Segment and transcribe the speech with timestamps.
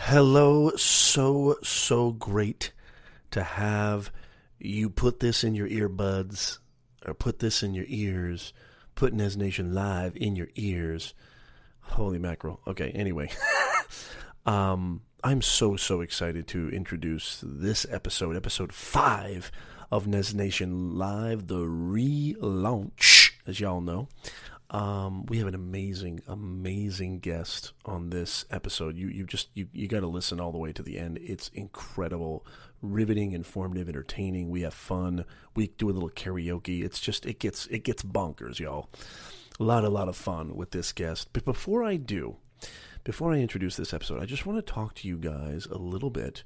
[0.00, 2.72] Hello, so, so great
[3.30, 4.10] to have
[4.58, 6.58] you put this in your earbuds
[7.04, 8.54] or put this in your ears,
[8.94, 11.12] put Nez Nation Live in your ears.
[11.80, 12.60] Holy mackerel.
[12.66, 13.28] Okay, anyway.
[14.46, 19.50] um, I'm so, so excited to introduce this episode, episode five
[19.90, 24.08] of Nez Nation Live, the relaunch, as y'all know.
[24.70, 28.96] Um, we have an amazing, amazing guest on this episode.
[28.96, 31.18] You you just you, you got to listen all the way to the end.
[31.22, 32.44] It's incredible,
[32.82, 34.50] riveting, informative, entertaining.
[34.50, 35.24] We have fun.
[35.56, 36.84] We do a little karaoke.
[36.84, 38.90] It's just it gets it gets bonkers, y'all.
[39.58, 41.30] A lot a lot of fun with this guest.
[41.32, 42.36] But before I do,
[43.04, 46.10] before I introduce this episode, I just want to talk to you guys a little
[46.10, 46.44] bit.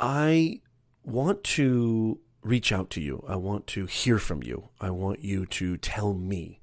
[0.00, 0.62] I
[1.04, 3.22] want to reach out to you.
[3.28, 4.70] I want to hear from you.
[4.80, 6.60] I want you to tell me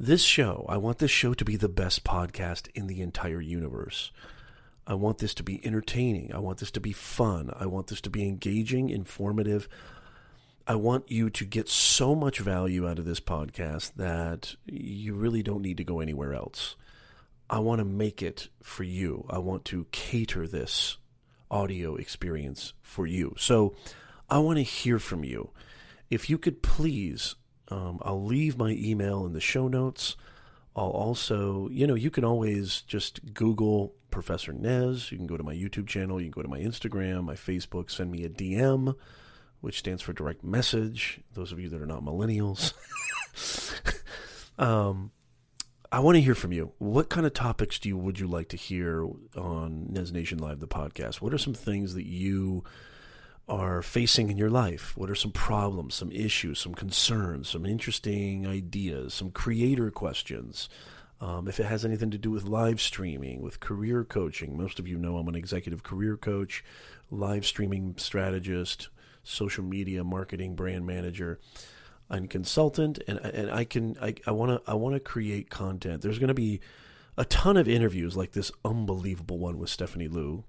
[0.00, 4.10] this show, I want this show to be the best podcast in the entire universe.
[4.86, 6.32] I want this to be entertaining.
[6.34, 7.50] I want this to be fun.
[7.54, 9.68] I want this to be engaging, informative.
[10.66, 15.42] I want you to get so much value out of this podcast that you really
[15.42, 16.76] don't need to go anywhere else.
[17.50, 19.26] I want to make it for you.
[19.28, 20.96] I want to cater this
[21.50, 23.34] audio experience for you.
[23.36, 23.74] So
[24.30, 25.50] I want to hear from you.
[26.08, 27.34] If you could please
[27.70, 30.16] um, I'll leave my email in the show notes.
[30.74, 35.10] I'll also, you know, you can always just Google Professor Nez.
[35.10, 36.20] You can go to my YouTube channel.
[36.20, 38.94] You can go to my Instagram, my Facebook, send me a DM,
[39.60, 41.20] which stands for direct message.
[41.34, 42.72] Those of you that are not millennials.
[44.58, 45.10] um,
[45.92, 46.72] I want to hear from you.
[46.78, 49.04] What kind of topics do you would you like to hear
[49.36, 51.16] on Nez Nation Live, the podcast?
[51.16, 52.62] What are some things that you
[53.50, 54.96] are facing in your life.
[54.96, 60.68] What are some problems, some issues, some concerns, some interesting ideas, some creator questions?
[61.20, 64.86] Um, if it has anything to do with live streaming, with career coaching, most of
[64.86, 66.64] you know I'm an executive career coach,
[67.10, 68.88] live streaming strategist,
[69.24, 71.40] social media marketing brand manager,
[72.08, 76.02] and consultant, and and I can I want to I want to create content.
[76.02, 76.60] There's going to be
[77.18, 80.44] a ton of interviews like this unbelievable one with Stephanie Liu,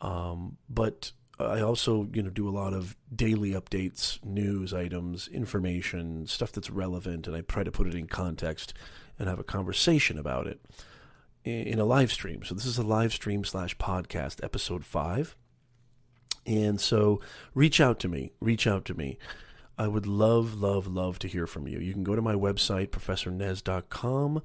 [0.00, 6.26] um, but I also, you know, do a lot of daily updates, news items, information,
[6.26, 8.72] stuff that's relevant, and I try to put it in context
[9.18, 10.60] and have a conversation about it
[11.44, 12.42] in a live stream.
[12.42, 15.36] So this is a live stream slash podcast, episode five.
[16.46, 17.20] And so
[17.54, 18.32] reach out to me.
[18.40, 19.18] Reach out to me.
[19.78, 21.78] I would love, love, love to hear from you.
[21.78, 24.42] You can go to my website, professornez.com,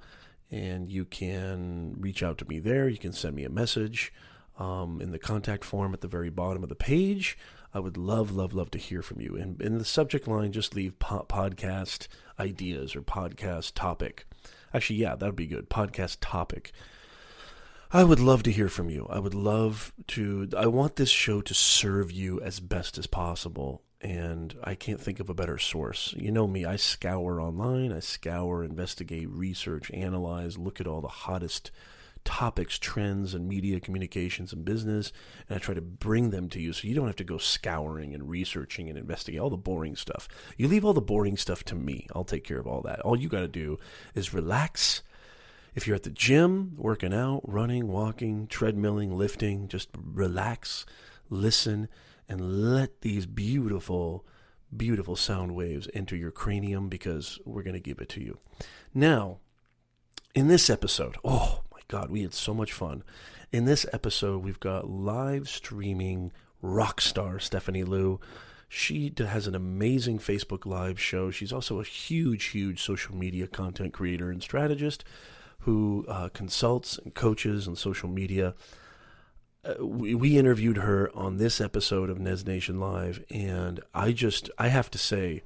[0.49, 2.89] and you can reach out to me there.
[2.89, 4.11] You can send me a message
[4.61, 7.35] um, in the contact form at the very bottom of the page.
[7.73, 9.35] I would love, love, love to hear from you.
[9.35, 12.07] And in the subject line, just leave po- podcast
[12.39, 14.25] ideas or podcast topic.
[14.71, 15.69] Actually, yeah, that would be good.
[15.69, 16.71] Podcast topic.
[17.91, 19.07] I would love to hear from you.
[19.09, 20.49] I would love to.
[20.55, 23.81] I want this show to serve you as best as possible.
[23.99, 26.13] And I can't think of a better source.
[26.17, 31.07] You know me, I scour online, I scour, investigate, research, analyze, look at all the
[31.07, 31.69] hottest
[32.23, 35.11] topics, trends, and media communications and business,
[35.47, 38.13] and I try to bring them to you so you don't have to go scouring
[38.13, 40.27] and researching and investigating all the boring stuff.
[40.57, 42.07] You leave all the boring stuff to me.
[42.13, 42.99] I'll take care of all that.
[43.01, 43.79] All you got to do
[44.15, 45.01] is relax.
[45.73, 50.85] If you're at the gym, working out, running, walking, treadmilling, lifting, just relax,
[51.29, 51.87] listen,
[52.27, 54.25] and let these beautiful,
[54.75, 58.39] beautiful sound waves enter your cranium because we're going to give it to you.
[58.93, 59.39] Now,
[60.35, 61.60] in this episode, oh,
[61.91, 63.03] God, we had so much fun.
[63.51, 66.31] In this episode, we've got live streaming
[66.61, 68.17] rock star Stephanie Liu.
[68.69, 71.31] She has an amazing Facebook Live show.
[71.31, 75.03] She's also a huge, huge social media content creator and strategist
[75.59, 78.55] who uh, consults and coaches on social media.
[79.65, 84.49] Uh, we, we interviewed her on this episode of Nez Nation Live, and I just,
[84.57, 85.43] I have to say,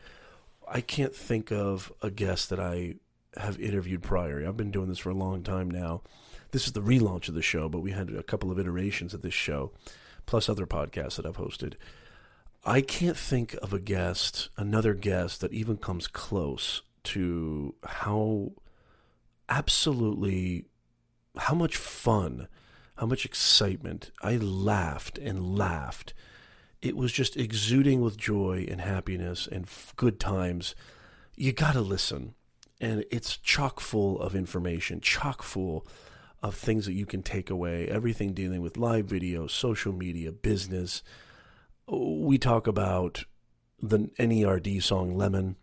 [0.68, 2.98] I can't think of a guest that I
[3.36, 4.48] have interviewed prior.
[4.48, 6.04] I've been doing this for a long time now
[6.56, 9.22] this is the relaunch of the show, but we had a couple of iterations of
[9.22, 9.74] this show,
[10.26, 11.74] plus other podcasts that I've hosted.
[12.64, 18.54] I can't think of a guest, another guest that even comes close to how
[19.50, 20.64] absolutely
[21.36, 22.48] how much fun,
[23.00, 24.12] how much excitement.
[24.22, 26.14] I laughed and laughed.
[26.82, 29.68] It was just exuding with joy and happiness and
[29.98, 30.74] good times.
[31.36, 32.34] You got to listen.
[32.80, 35.86] And it's chock full of information, chock full
[36.46, 41.02] of things that you can take away, everything dealing with live video, social media, business.
[41.88, 43.26] We talk about
[43.82, 45.56] the NERD song Lemon,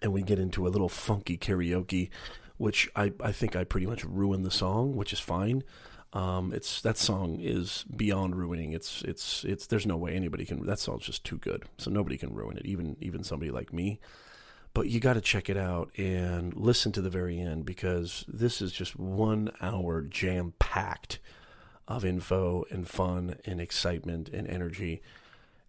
[0.00, 2.10] and we get into a little funky karaoke,
[2.56, 5.64] which I, I think I pretty much ruined the song, which is fine.
[6.12, 8.72] Um, it's that song is beyond ruining.
[8.72, 10.64] It's it's it's there's no way anybody can.
[10.64, 12.64] That song's just too good, so nobody can ruin it.
[12.64, 14.00] Even even somebody like me.
[14.74, 18.62] But you got to check it out and listen to the very end because this
[18.62, 21.18] is just one hour jam packed
[21.88, 25.02] of info and fun and excitement and energy.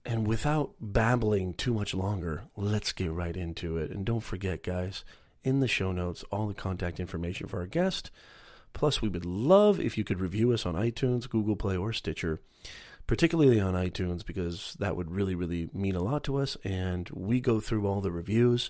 [0.05, 3.89] And without babbling too much longer, let's get right into it.
[3.91, 5.03] And don't forget, guys,
[5.43, 8.11] in the show notes, all the contact information for our guest.
[8.73, 12.39] Plus, we would love if you could review us on iTunes, Google Play, or Stitcher,
[13.09, 16.55] particularly on iTunes, because that would really, really mean a lot to us.
[16.63, 18.69] And we go through all the reviews.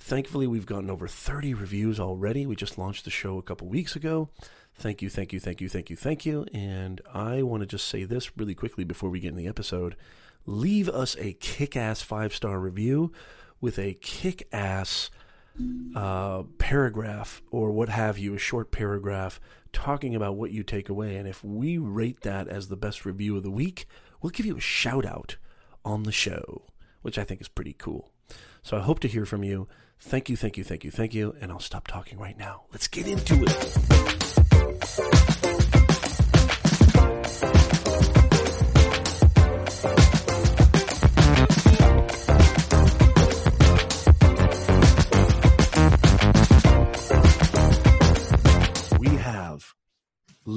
[0.00, 2.44] Thankfully, we've gotten over 30 reviews already.
[2.44, 4.30] We just launched the show a couple weeks ago.
[4.74, 6.44] Thank you, thank you, thank you, thank you, thank you.
[6.52, 9.94] And I want to just say this really quickly before we get in the episode.
[10.44, 13.12] Leave us a kick ass five star review
[13.60, 15.08] with a kick ass
[15.94, 19.40] uh, paragraph or what have you, a short paragraph
[19.72, 21.16] talking about what you take away.
[21.16, 23.86] And if we rate that as the best review of the week,
[24.20, 25.36] we'll give you a shout out
[25.84, 26.62] on the show,
[27.02, 28.12] which I think is pretty cool.
[28.62, 29.68] So I hope to hear from you.
[30.00, 31.34] Thank you, thank you, thank you, thank you.
[31.40, 32.64] And I'll stop talking right now.
[32.72, 33.97] Let's get into it.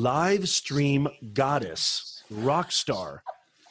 [0.01, 3.21] Live stream goddess, rock star,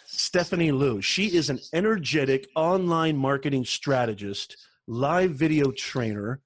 [0.06, 1.02] Stephanie Liu.
[1.02, 4.56] She is an energetic online marketing strategist,
[4.86, 6.40] live video trainer.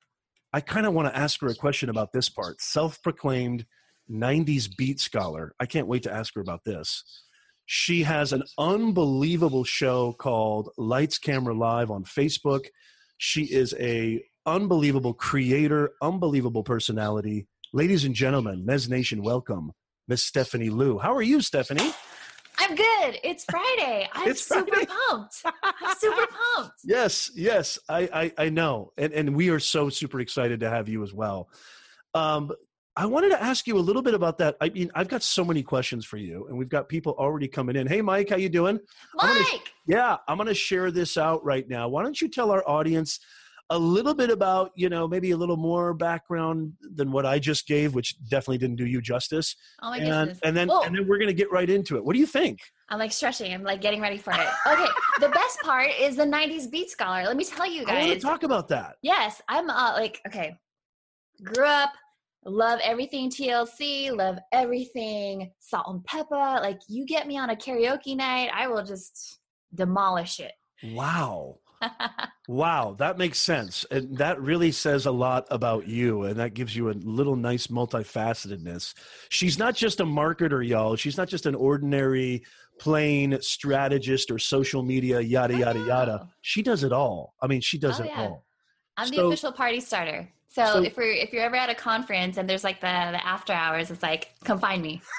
[0.55, 2.63] I kind of want to ask her a question about this part.
[2.63, 3.67] Self proclaimed
[4.11, 5.55] 90s beat scholar.
[5.61, 7.05] I can't wait to ask her about this.
[7.67, 12.69] She has an unbelievable show called Lights Camera Live on Facebook.
[13.19, 17.49] She is a unbelievable creator, unbelievable personality.
[17.75, 19.73] Ladies and gentlemen, Nez Nation, welcome
[20.07, 20.97] Miss Stephanie Liu.
[21.01, 21.93] How are you, Stephanie?
[22.57, 23.19] I'm good.
[23.25, 24.09] It's Friday.
[24.13, 24.87] I'm It's super Friday.
[25.09, 25.43] pumped.
[25.45, 26.25] I'm super
[26.55, 26.75] pumped.
[26.85, 30.89] Yes, yes, I, I, I know, and and we are so super excited to have
[30.89, 31.49] you as well.
[32.15, 32.53] Um,
[32.97, 34.57] I wanted to ask you a little bit about that.
[34.61, 37.75] I mean, I've got so many questions for you, and we've got people already coming
[37.75, 37.89] in.
[37.89, 38.79] Hey, Mike, how you doing?
[39.19, 41.89] I'm gonna- Mike, Yeah, I'm going to share this out right now.
[41.89, 43.19] Why don't you tell our audience
[43.71, 47.67] a little bit about, you know, maybe a little more background than what I just
[47.67, 49.57] gave, which definitely didn't do you justice.
[49.83, 50.39] oh my and, goodness.
[50.45, 50.83] and then Whoa.
[50.83, 52.05] and then we're going to get right into it.
[52.05, 52.61] What do you think?
[52.91, 53.53] I'm like stretching.
[53.53, 54.47] I'm like getting ready for it.
[54.67, 54.87] Okay.
[55.21, 57.25] the best part is the 90s beat scholar.
[57.25, 58.23] Let me tell you I want to guys.
[58.23, 58.97] talk about that.
[59.03, 60.59] yes, I'm uh, like, okay.
[61.43, 61.91] Grew up,
[62.45, 66.61] love everything TLC, love everything Salt-N-Pepa.
[66.61, 69.41] Like, you get me on a karaoke night, I will just
[69.75, 70.53] demolish it.
[70.93, 71.59] Wow.
[72.49, 73.85] Wow, that makes sense.
[73.91, 76.25] And that really says a lot about you.
[76.25, 78.95] And that gives you a little nice multifacetedness.
[79.31, 80.97] She's not just a marketer, y'all.
[80.97, 82.45] She's not just an ordinary,
[82.79, 86.21] plain strategist or social media, yada, yada, yada.
[86.25, 86.29] Oh.
[86.43, 87.35] She does it all.
[87.41, 88.21] I mean, she does Oh, it yeah.
[88.23, 88.45] all.
[88.97, 90.29] I'm the official party starter.
[90.49, 93.27] So, So- if we're if you're ever at a conference and there's like the the
[93.27, 95.01] after hours, it's like come find me.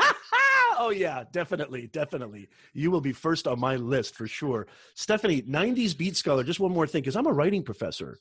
[0.78, 1.88] oh, yeah, definitely.
[1.88, 2.50] Definitely.
[2.74, 4.68] You will be first on my list for sure.
[4.96, 8.20] Stephanie, 90s beat scholar, just one more thing, because I'm a writing professor.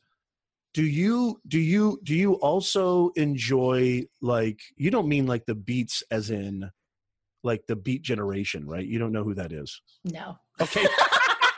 [0.74, 6.02] do you do you do you also enjoy like you don't mean like the beats
[6.10, 6.68] as in
[7.44, 10.36] like the beat generation right you don't know who that is No.
[10.60, 10.84] okay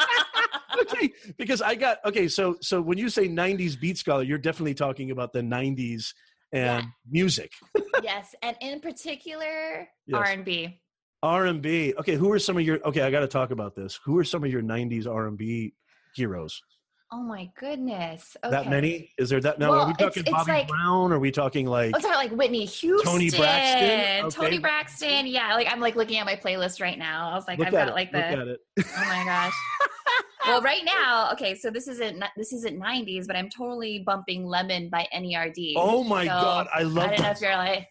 [0.82, 4.74] okay because i got okay so so when you say 90s beat scholar you're definitely
[4.74, 6.12] talking about the 90s
[6.52, 6.84] and Yeah.
[7.08, 7.50] music
[8.02, 10.28] yes, and in particular Yes.
[10.28, 10.80] R&B.
[11.26, 14.16] R&b okay who are some of your okay i got to talk about this who
[14.18, 15.74] are some of your 90s r&b
[16.14, 16.62] heroes
[17.12, 18.36] Oh my goodness.
[18.42, 18.50] Okay.
[18.50, 21.20] that many is there that no Well, are we talking it's bobby like- brown are
[21.20, 24.24] we talking like oh, I'm talking like Whitney Houston, Toni Braxton?
[24.26, 24.28] Okay.
[24.30, 25.26] Toni Braxton.
[25.28, 27.30] Yeah, like I'm like looking at my playlist right now.
[27.30, 29.54] I was like, look I've got it like look the at it oh my gosh.
[30.48, 34.88] well, right now, okay, so this isn't this isn't '90s, but I'm totally bumping "Lemon"
[34.90, 35.74] by NERD.
[35.76, 37.12] oh my So, god i love it.
[37.12, 37.86] I don't know if you're like,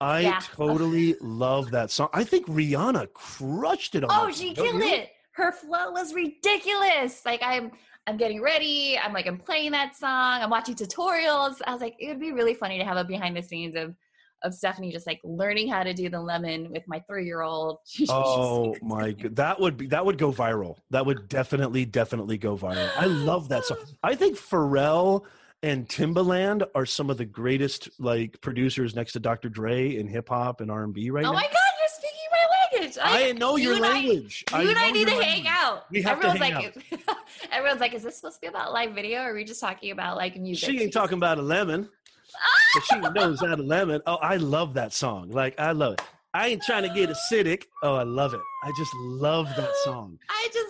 [0.00, 0.40] I Yeah.
[0.42, 2.08] totally love that song.
[2.12, 5.10] I think Rihanna crushed it on oh, she song, killed it.
[5.32, 7.24] Her flow was ridiculous.
[7.24, 7.70] Like I'm,
[8.06, 8.98] I'm getting ready.
[8.98, 10.40] I'm like, I'm playing that song.
[10.42, 11.56] I'm watching tutorials.
[11.66, 13.94] I was like, it would be really funny to have a behind the scenes of,
[14.42, 17.78] of Stephanie just like learning how to do the lemon with my three year old.
[18.08, 20.78] Oh my god, that would be that would go viral.
[20.88, 22.90] That would definitely definitely go viral.
[22.96, 23.78] I love that song.
[24.02, 25.24] I think Pharrell
[25.62, 29.48] and Timbaland are some of the greatest like producers next to Dr.
[29.48, 31.32] Dre in hip hop and R&B right Oh now.
[31.32, 32.98] Oh my God, you're speaking my language.
[33.02, 34.44] I know you your and I- language.
[34.52, 35.84] you and I need to your hang out.
[35.90, 37.06] We have to everyone's hang like,
[37.52, 39.90] everyone's like, is this supposed to be about live video, or are we just talking
[39.90, 40.68] about like music?
[40.70, 41.88] She ain't talking about a lemon.
[42.74, 44.00] but she knows that a lemon.
[44.06, 45.30] Oh, I love that song.
[45.30, 46.02] Like I love it.
[46.32, 47.64] I ain't trying to get acidic.
[47.82, 48.40] Oh, I love it.
[48.62, 50.16] I just love that song.
[50.28, 50.69] I just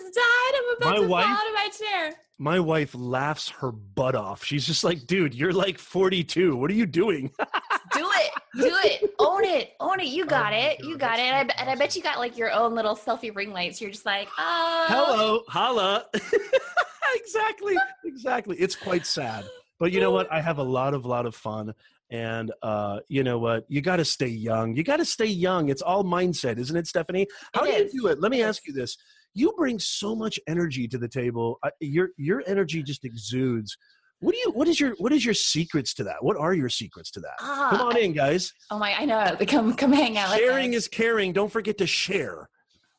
[0.79, 2.13] My to wife- fall out of my chair.
[2.39, 4.43] My wife laughs her butt off.
[4.43, 6.55] She's just like, dude, you're like 42.
[6.55, 7.31] What are you doing?
[7.93, 8.31] Do it.
[8.55, 9.13] Do it.
[9.19, 9.73] Own it.
[9.79, 10.07] Own it.
[10.07, 10.79] You got Oh it.
[10.79, 11.23] God, You got it.
[11.23, 13.79] And I, bet- and I bet you got like your own little selfie ring lights.
[13.79, 14.85] You're just like, oh.
[14.87, 16.05] Hello, holla.
[17.15, 17.75] exactly,
[18.05, 18.57] exactly.
[18.57, 19.45] It's quite sad,
[19.79, 20.31] but you know what?
[20.31, 21.73] I have a lot of lot of fun,
[22.09, 23.65] and uh, you know what?
[23.67, 24.75] You got to stay young.
[24.75, 25.69] You got to stay young.
[25.69, 27.27] It's all mindset, isn't it, Stephanie?
[27.53, 27.93] How It do is.
[27.93, 28.19] you do it?
[28.19, 28.97] Let me ask you this:
[29.33, 31.57] You bring so much energy to the table.
[31.63, 33.77] I, your your energy just exudes.
[34.19, 34.51] What do you?
[34.51, 34.93] What is your?
[34.99, 36.17] What is your secrets to that?
[36.21, 37.33] What are your secrets to that?
[37.39, 38.53] Ah, Come on I- in, guys.
[38.69, 39.35] Oh my, I know.
[39.47, 40.37] Come, come hang out.
[40.37, 41.33] Sharing is caring.
[41.33, 42.49] Don't forget to share.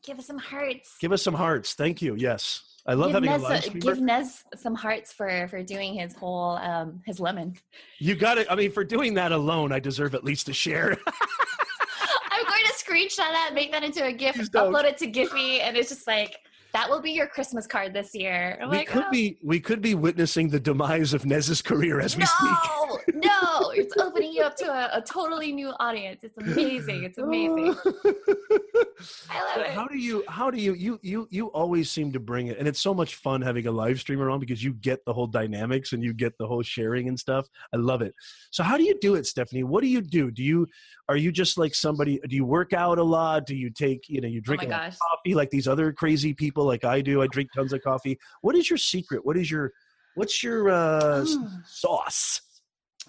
[0.05, 0.97] Give us some hearts.
[1.01, 1.75] Give us some hearts.
[1.75, 2.17] Thank you.
[2.17, 5.63] Yes, I love give having Nez, a live uh, give Nez some hearts for for
[5.63, 7.55] doing his whole um his lemon.
[8.01, 8.49] You got it.
[8.51, 10.99] I mean, for doing that alone, I deserve at least a share.
[12.93, 16.37] Screenshot that, make that into a GIF, upload it to Giphy, and it's just like
[16.73, 18.59] that will be your Christmas card this year.
[18.61, 22.01] I'm we like, could oh, be we could be witnessing the demise of Nez's career
[22.01, 23.02] as we speak.
[23.15, 26.25] No, it's opening you up to a, a totally new audience.
[26.25, 27.05] It's amazing.
[27.05, 27.75] It's amazing.
[29.31, 29.71] I love it.
[29.73, 32.69] How do you how do you you you you always seem to bring it and
[32.69, 35.93] it's so much fun having a live streamer on because you get the whole dynamics
[35.93, 37.47] and you get the whole sharing and stuff.
[37.73, 38.15] I love it.
[38.51, 39.65] So how do you do it, Stephanie?
[39.65, 40.31] What do you do?
[40.31, 40.67] Do you
[41.09, 43.47] are you just like somebody do you work out a lot?
[43.47, 44.99] Do you take, you know, you drink oh a my lot of gosh.
[44.99, 47.23] coffee like these other crazy people like I do?
[47.23, 48.19] I drink tons of coffee.
[48.43, 49.25] What is your secret?
[49.25, 49.73] What is your
[50.15, 51.63] what's your uh Mm.
[51.67, 52.41] sauce?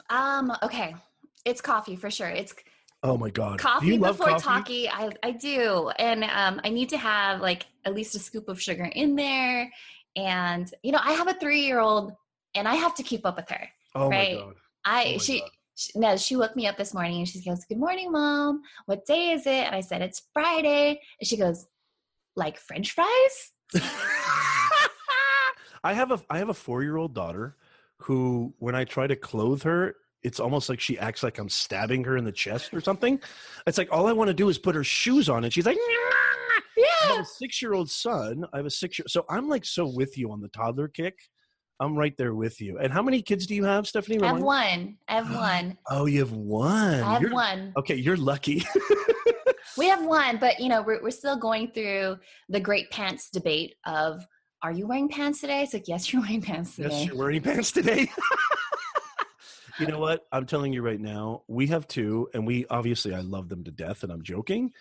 [0.09, 0.51] Um.
[0.63, 0.95] Okay.
[1.45, 2.29] It's coffee for sure.
[2.29, 2.53] It's
[3.05, 3.57] Oh my god.
[3.57, 4.41] do coffee you before coffee?
[4.41, 4.89] talkie.
[4.89, 8.61] I I do, and um, I need to have like at least a scoop of
[8.61, 9.69] sugar in there.
[10.15, 12.13] And you know, I have a three year old,
[12.55, 13.67] and I have to keep up with her.
[13.95, 14.35] Oh right.
[14.35, 14.55] my god.
[14.85, 15.39] I Oh she.
[15.41, 15.49] God.
[15.75, 18.61] She, no, she woke me up this morning and she goes, "Good morning, mom.
[18.85, 21.65] What day is it?" And I said, "It's Friday." And she goes,
[22.35, 23.51] "Like French fries?"
[25.83, 27.57] I have a I have a four year old daughter
[28.03, 32.03] who, when I try to clothe her, it's almost like she acts like I'm stabbing
[32.05, 33.19] her in the chest or something.
[33.67, 35.77] It's like all I want to do is put her shoes on, and she's like.
[36.77, 36.85] yeah.
[37.03, 38.45] I have a six year old son.
[38.53, 39.05] I have a six year.
[39.07, 41.17] So I'm like so with you on the toddler kick.
[41.79, 42.77] I'm right there with you.
[42.77, 44.21] And how many kids do you have, Stephanie?
[44.21, 44.97] I have one.
[45.07, 45.77] I have one.
[45.89, 47.01] Oh, you have one.
[47.01, 47.73] I have You're- one.
[47.77, 48.63] Okay, you're lucky.
[49.77, 52.17] We have one, but you know, we're we're still going through
[52.47, 54.25] the great pants debate of
[54.63, 55.61] are you wearing pants today?
[55.61, 56.89] It's like, yes, you're wearing pants today.
[56.89, 58.09] Yes, you're wearing pants today.
[59.79, 60.25] you know what?
[60.31, 63.71] I'm telling you right now, we have two, and we obviously I love them to
[63.71, 64.71] death, and I'm joking.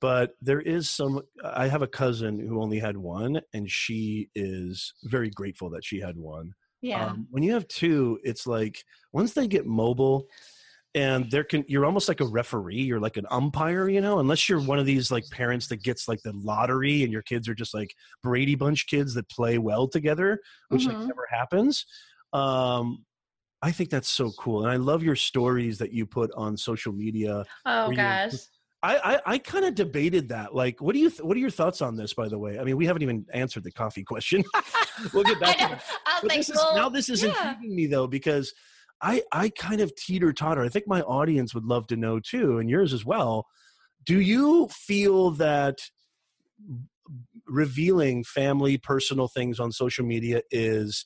[0.00, 1.22] But there is some.
[1.44, 6.00] I have a cousin who only had one, and she is very grateful that she
[6.00, 6.54] had one.
[6.80, 7.06] yeah.
[7.06, 10.28] Um, when you have two, it's like once they get mobile,
[10.94, 12.82] and there can you're almost like a referee.
[12.82, 14.18] You're like an umpire, you know.
[14.18, 17.48] Unless you're one of these like parents that gets like the lottery, and your kids
[17.48, 21.06] are just like Brady Bunch kids that play well together, which like Mhm.
[21.08, 21.86] never happens.
[22.32, 23.04] Um,
[23.62, 26.92] I think that's so cool, and I love your stories that you put on social
[26.92, 27.44] media.
[27.64, 28.32] oh you- gosh.
[28.84, 30.56] I I, I kind of debated that.
[30.56, 32.14] Like, what do you th- what are your thoughts on this?
[32.14, 34.42] By the way, I mean we haven't even answered the coffee question.
[35.14, 35.84] we'll get back I to that.
[36.04, 37.28] I was But like, this is, well, now this is yeah.
[37.52, 38.52] intriguing me though because
[39.02, 40.62] I I kind of teeter totter.
[40.62, 43.46] I think my audience would love to know too, and yours as well.
[44.04, 45.78] Do you feel that
[47.46, 51.04] revealing family personal things on social media is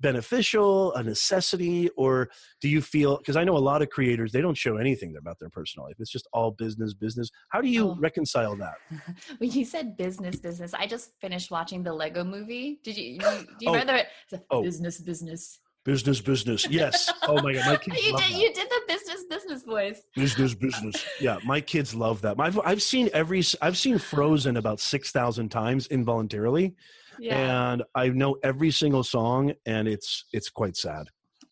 [0.00, 2.28] beneficial a necessity or
[2.60, 5.36] do you feel because i know a lot of creators they don't show anything about
[5.40, 7.96] their personal life it's just all business business how do you Oh.
[7.98, 8.76] reconcile that
[9.38, 12.80] when you said business, business, I just finished watching the Lego movie.
[12.82, 13.72] Did you, you do you Oh.
[13.72, 14.62] remember the Oh.
[14.62, 15.60] business, business?
[15.88, 18.38] Business business yes oh my god my kids you love did that.
[18.42, 20.02] you did the business, business voice.
[20.14, 24.80] business business yeah my kids love that i've, I've seen every i've seen frozen about
[24.80, 26.74] 6000 times involuntarily
[27.18, 27.72] Yeah.
[27.72, 31.06] and i know every single song and it's it's quite sad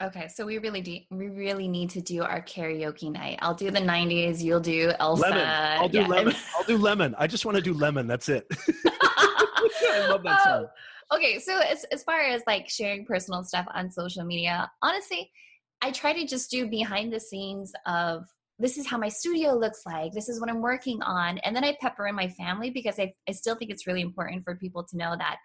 [0.09, 0.99] Okay, so we really do.
[1.11, 3.39] We really need to do our karaoke night.
[3.41, 4.43] I'll do the '90s.
[4.43, 5.23] You'll do Elsa.
[5.23, 5.47] lemon
[5.81, 6.07] i'll do yeah.
[6.07, 8.45] lemon i'll do lemon i just want to do lemon that's it
[8.87, 10.69] i love that song Um,
[11.13, 15.31] okay, so as as far as like sharing personal stuff on social media, honestly,
[15.83, 18.25] I try to just do behind the scenes of
[18.59, 20.13] this is how my studio looks like.
[20.13, 23.13] This is what I'm working on, and then I pepper in my family because I
[23.29, 25.37] I still think it's really important for people to know that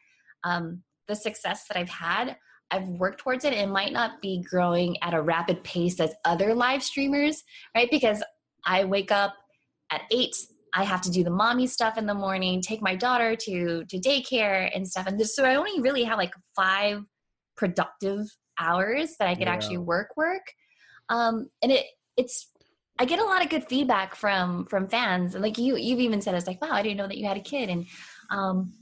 [0.44, 2.38] um, the success that I've had.
[2.74, 3.52] I've worked towards it.
[3.52, 7.44] It might not be growing at a rapid pace as other live streamers,
[7.76, 7.90] right?
[7.92, 8.24] Because
[8.66, 9.34] I wake up
[9.92, 10.34] at eight
[10.74, 14.00] I have to do the mommy stuff in the morning, take my daughter to to
[14.00, 15.08] daycare and stuff.
[15.08, 17.04] And this, so I only really have like five
[17.58, 18.28] productive
[18.60, 19.54] hours that I could Yeah.
[19.54, 20.44] actually work work.
[21.10, 21.86] Um, and it
[22.18, 22.52] it's
[23.00, 26.22] I get a lot of good feedback from from fans, and like you, you've even
[26.22, 27.86] said it's like, wow, I didn't know that you had a kid, and
[28.30, 28.74] um,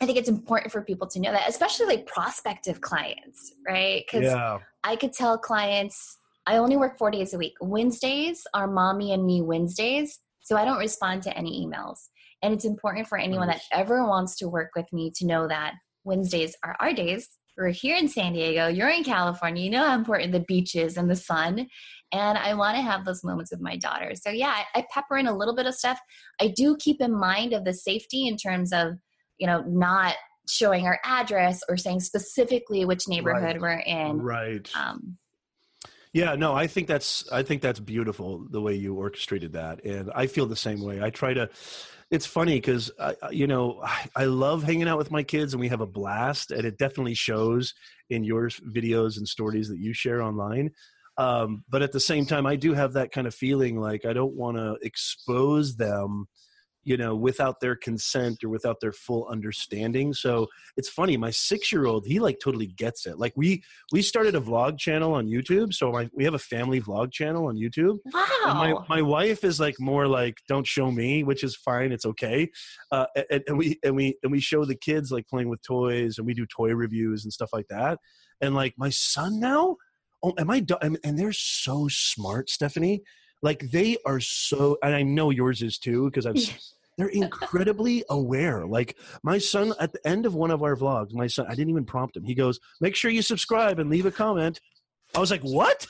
[0.00, 4.04] I think it's important for people to know that, especially like prospective clients, right?
[4.06, 4.58] Because Yeah.
[4.84, 7.54] I could tell clients I only work four days a week.
[7.60, 11.98] Wednesdays are mommy and me Wednesdays, so I don't respond to any emails.
[12.42, 15.74] And it's important for anyone that ever wants to work with me to know that
[16.04, 17.28] Wednesdays are our days.
[17.56, 20.96] We're here in San Diego, you're in California, you know how important the beach is
[20.96, 21.68] and the sun.
[22.12, 24.12] And I want to have those moments with my daughter.
[24.14, 25.98] So, yeah, I, I pepper in a little bit of stuff.
[26.40, 28.94] I do keep in mind of the safety in terms of,
[29.38, 30.14] you know, not
[30.48, 34.20] showing our address or saying specifically which neighborhood we're in.
[34.20, 34.68] Right.
[34.76, 35.16] Um,
[36.14, 40.12] Yeah, no, I think that's I think that's beautiful the way you orchestrated that, and
[40.14, 41.02] I feel the same way.
[41.02, 41.50] I try to.
[42.10, 42.92] It's funny because
[43.32, 46.52] you know I, I love hanging out with my kids, and we have a blast,
[46.52, 47.74] and it definitely shows
[48.10, 50.70] in your videos and stories that you share online.
[51.18, 54.12] Um, but at the same time, I do have that kind of feeling like I
[54.12, 56.26] don't want to expose them,
[56.84, 60.12] you know, without their consent or without their full understanding.
[60.12, 61.16] So it's funny.
[61.16, 63.18] My six-year-old, he like totally gets it.
[63.18, 63.62] Like we
[63.92, 65.72] we started a vlog channel on YouTube.
[65.72, 67.98] So my, we have a family vlog channel on YouTube.
[68.46, 71.92] And my, my wife is like more like don't show me, which is fine.
[71.92, 72.50] It's okay.
[72.92, 76.18] Uh, and, and we and we and we show the kids like playing with toys,
[76.18, 77.98] and we do toy reviews and stuff like that.
[78.40, 79.76] And like my son now,
[80.22, 80.64] oh, am I?
[80.82, 83.02] and they're so smart, Stephanie.
[83.42, 86.36] Like they are so, and I know yours is too because I've.
[86.96, 88.66] They're incredibly aware.
[88.66, 91.70] Like my son, at the end of one of our vlogs, my son, I didn't
[91.70, 92.24] even prompt him.
[92.24, 94.60] He goes, "Make sure you subscribe and leave a comment."
[95.14, 95.86] I was like, "What?"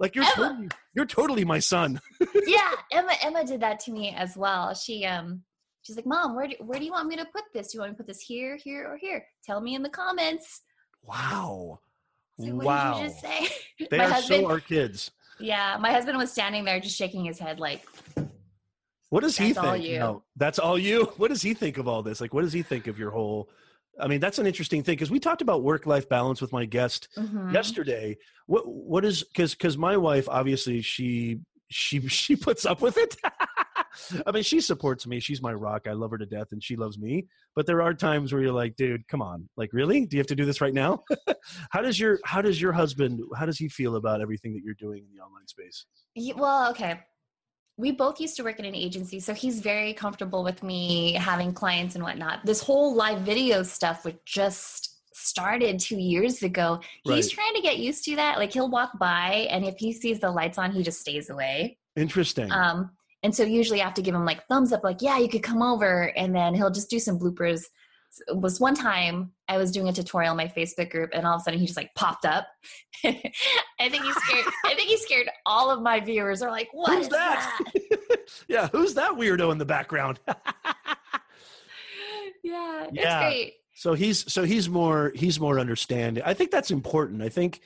[0.00, 2.00] Like you're totally, you're totally my son.
[2.46, 4.74] yeah, Emma Emma did that to me as well.
[4.74, 5.42] She um
[5.82, 7.70] she's like, "Mom, where do, where do you want me to put this?
[7.70, 9.24] Do you want me to put this here, here, or here?
[9.44, 10.62] Tell me in the comments."
[11.02, 11.80] Wow.
[12.38, 12.94] Like, what wow.
[12.94, 13.48] did you just say?
[13.90, 15.10] They my are husband, so our kids.
[15.38, 17.86] yeah, my husband was standing there just shaking his head like,
[19.10, 19.84] What does he That's think?
[19.84, 19.98] you.
[19.98, 21.04] No, that's all you.
[21.16, 22.20] What does he think of all this?
[22.20, 23.50] Like, what does he think of your whole?
[24.00, 27.08] I mean, that's an interesting thing because we talked about work-life balance with my guest
[27.18, 27.52] mhm.
[27.52, 28.16] yesterday.
[28.46, 33.16] What what is because because my wife obviously she she she puts up with it.
[34.26, 35.18] I mean, she supports me.
[35.18, 35.88] She's my rock.
[35.88, 37.26] I love her to death, and she loves me.
[37.56, 40.06] But there are times where you're like, dude, come on, like really?
[40.06, 41.00] Do you have to do this right now?
[41.70, 44.74] how does your how does your husband how does he feel about everything that you're
[44.74, 45.84] doing in the online space?
[46.36, 47.00] Well, okay.
[47.80, 51.54] We both used to work in an agency, so he's very comfortable with me having
[51.54, 52.44] clients and whatnot.
[52.44, 56.80] This whole live video stuff was just started two years ago.
[57.04, 58.36] He's trying to get used to that.
[58.36, 61.78] Like he'll walk by, and if he sees the lights on, he just stays away.
[61.96, 62.52] Interesting.
[62.52, 62.90] Um,
[63.22, 65.42] and so usually I have to give him like thumbs up, like, yeah, you could
[65.42, 66.12] come over.
[66.16, 67.64] And then he'll just do some bloopers.
[68.34, 71.40] Was one time I was doing a tutorial in my Facebook group and all of
[71.40, 72.46] a sudden he just like popped up.
[73.04, 76.92] I think he scared I think he scared all of my viewers are like, what
[76.94, 78.18] Who's is that?" that?
[78.48, 80.18] yeah, who's that weirdo in the background?
[82.42, 83.20] yeah, it's Yeah.
[83.20, 83.54] great.
[83.74, 86.22] so he's so he's more he's more understanding.
[86.26, 87.22] I think that's important.
[87.22, 87.60] I think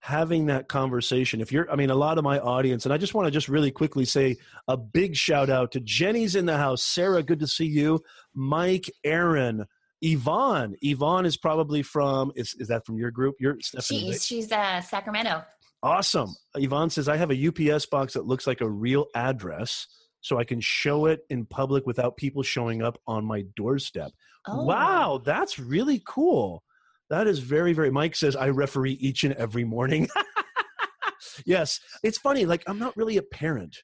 [0.00, 3.14] having that conversation if you're i mean a lot of my audience and i just
[3.14, 4.36] want to just really quickly say
[4.68, 7.98] a big shout out to jenny's in the house sarah good to see you
[8.34, 9.66] mike aaron
[10.02, 14.12] yvonne yvonne is probably from is, is that from your group your Stephanie, right?
[14.12, 15.42] She's she's uh Sacramento.
[15.82, 16.34] Awesome.
[16.56, 19.86] Yvonne says, I have a UPS box that looks like a real address
[20.20, 24.10] so I can show it in public without people showing up on my doorstep.
[24.48, 26.64] Oh Wow, that's really cool.
[27.10, 27.90] That is very, very.
[27.90, 30.08] Mike says, I referee each and every morning.
[31.46, 32.46] yes, it's funny.
[32.46, 33.76] Like, I'm not really a parent.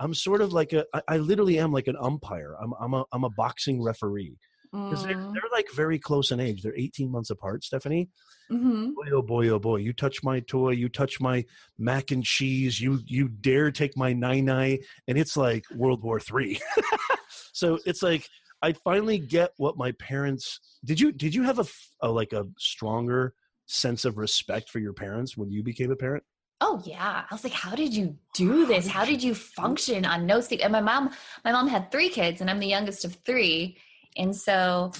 [0.00, 2.56] I'm sort of like a, I, I literally am like an umpire.
[2.60, 4.38] I'm, I'm, a, I'm a boxing referee
[4.74, 6.62] because they're, Mm, they're like very close in age.
[6.62, 8.10] They're 18 months apart, Stephanie
[8.50, 8.94] mhm.
[8.94, 11.44] boy oh boy oh boy you touch my toy you touch my
[11.78, 16.20] mac and cheese you you dare take my nine nine and it's like world war
[16.20, 16.60] three
[17.52, 18.26] so it's like
[18.62, 21.58] i finally get what my parents did you did you have
[22.02, 23.34] a like a stronger
[23.66, 26.22] sense of respect for your parents when you became a parent
[26.60, 27.24] Oh yeah.
[27.28, 28.86] I was like, how did you do this?
[28.86, 30.60] How did you function on no sleep?
[30.62, 31.10] And my mom,
[31.44, 33.76] my mom had three kids and I'm the youngest of three.
[34.16, 34.92] And so,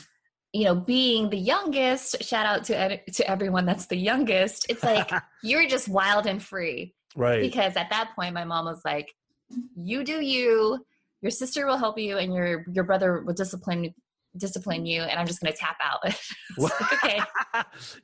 [0.53, 4.67] you know, being the youngest, shout out to ed- to everyone that's the youngest.
[4.69, 5.11] It's like
[5.43, 6.95] you're just wild and free.
[7.17, 9.13] right Because at that point my mom was like,
[9.77, 10.85] you do you,
[11.23, 13.95] your sister will help you and your your brother will discipline
[14.37, 16.15] discipline you and I'm just gonna tap out.
[16.59, 17.21] Like, okay.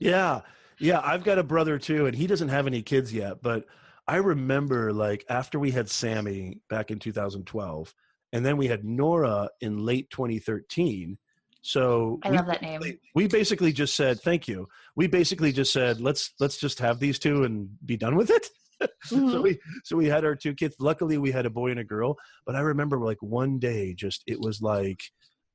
[0.00, 0.40] yeah
[0.80, 3.66] yeah i've got a brother too and he doesn't have any kids yet but
[4.08, 7.94] i remember like after we had sammy back in 2012
[8.32, 11.18] and then we had nora in late 2013
[11.62, 12.80] so I we, love that name.
[13.14, 14.66] we basically just said thank you
[14.96, 18.46] we basically just said let's let's just have these two and be done with it
[19.04, 19.42] so Mhm.
[19.42, 20.74] we so we had our two kids.
[20.78, 22.16] Luckily, we had a boy and a girl.
[22.46, 25.02] But I remember like one day, just it was like,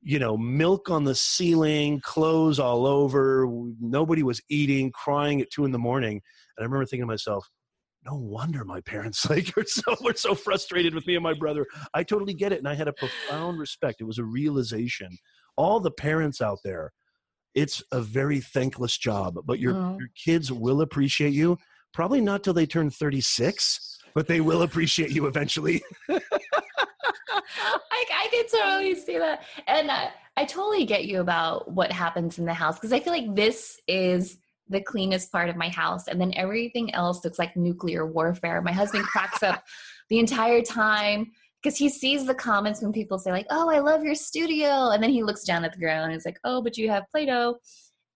[0.03, 3.47] you know, milk on the ceiling, clothes all over.
[3.81, 6.21] Nobody was eating, crying at two in the morning.
[6.57, 7.49] And I remember thinking to myself,
[8.05, 11.65] no wonder my parents like are so were so frustrated with me and my brother.
[11.93, 14.01] I totally get it, and I had a profound respect.
[14.01, 15.17] It was a realization.
[15.57, 16.91] All the parents out there,
[17.53, 19.99] it's a very thankless job, but your Mhm.
[19.99, 21.57] your kids will appreciate you.
[21.93, 25.83] Probably not till they turn thirty six, but they will appreciate you eventually.
[27.91, 29.43] I, I can totally see that.
[29.67, 33.13] And I, I totally get you about what happens in the house because I feel
[33.13, 34.37] like this is
[34.69, 36.07] the cleanest part of my house.
[36.07, 38.61] And then everything else looks like nuclear warfare.
[38.61, 39.63] My husband cracks up
[40.09, 44.03] the entire time because he sees the comments when people say, like, oh, I love
[44.03, 44.89] your studio.
[44.91, 47.09] And then he looks down at the ground and he's like, oh, but you have
[47.11, 47.55] Play Doh.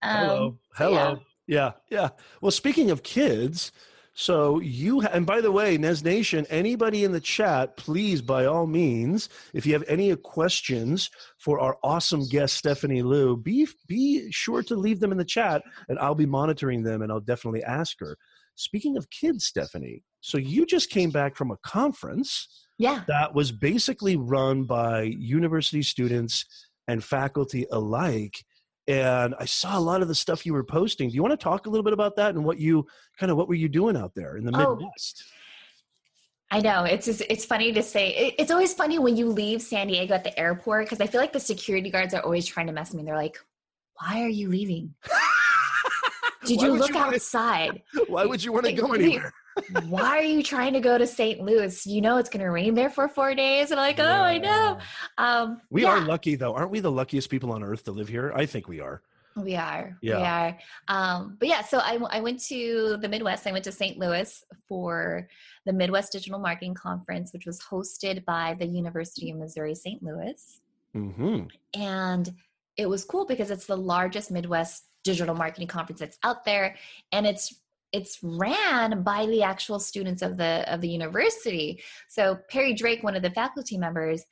[0.04, 0.48] Hello.
[0.48, 1.20] Um, so Hello.
[1.48, 1.72] Yeah.
[1.90, 2.10] yeah.
[2.42, 3.72] Well, speaking of kids,
[4.20, 8.44] so you ha- and by the way, Nez Nation, anybody in the chat, please by
[8.48, 14.30] all means, if you have any questions for our awesome guest Stephanie Liu, be be
[14.30, 17.64] sure to leave them in the chat and I'll be monitoring them and I'll definitely
[17.64, 18.18] ask her.
[18.56, 23.04] Speaking of kids, Stephanie, so you just came back from a conference Yeah.
[23.08, 26.44] that was basically run by university students
[26.90, 28.44] and faculty alike.
[28.90, 31.10] And I saw a lot of the stuff you were posting.
[31.10, 32.88] Do you want to talk a little bit about that and what you
[33.20, 34.76] kind of what were you doing out there in the Oh.
[34.76, 35.24] Midwest?
[36.52, 38.10] I know it's just, it's funny to say.
[38.16, 41.22] It, it's always funny when you leave San Diego at the airport because I feel
[41.22, 43.04] like the security guards are always trying to mess me.
[43.04, 43.38] They're like,
[44.00, 44.96] "Why are you leaving?
[46.46, 47.84] Did you look you outside?
[48.08, 49.32] Why would you want to go anywhere?
[49.88, 51.42] Why are you trying to go to St.
[51.42, 51.86] Louis?
[51.86, 54.38] You know it's going to rain there for four days." And I'm like, "Oh, I
[54.38, 54.78] know."
[55.18, 56.80] Um, We yeah, are lucky though, aren't we?
[56.80, 58.32] The luckiest people on earth to live here.
[58.36, 59.02] I think we are.
[59.36, 59.98] We are.
[60.02, 60.18] Yeah.
[60.18, 60.42] We Yeah.
[60.44, 60.58] are.
[60.88, 63.46] Um, but yeah, so I, I went to the Midwest.
[63.48, 63.98] I went to St.
[63.98, 65.28] Louis for
[65.66, 70.02] the Midwest Digital Marketing Conference, which was hosted by the University of Missouri St.
[70.04, 70.62] Louis.
[70.94, 71.42] hmm
[71.76, 72.34] and
[72.78, 76.76] it was cool because it's the largest midwest digital marketing conference that's out there
[77.12, 77.54] and it's
[77.92, 83.16] it's ran by the actual students of the of the university so perry drake one
[83.16, 84.24] of the faculty members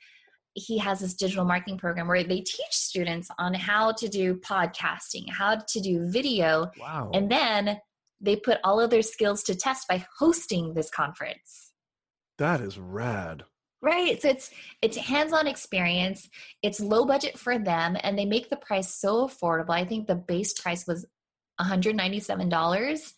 [0.54, 5.28] he has this digital marketing program where they teach students on how to do podcasting
[5.30, 7.10] how to do video Wow.
[7.12, 7.78] and then
[8.20, 11.72] they put all of their skills to test by hosting this conference
[12.38, 13.42] that is rad.
[13.82, 14.20] Right.
[14.22, 16.28] So it's it's hands-on experience.
[16.62, 19.70] It's low budget for them and they make the price so affordable.
[19.70, 21.04] I think the base price was
[21.60, 23.12] $197.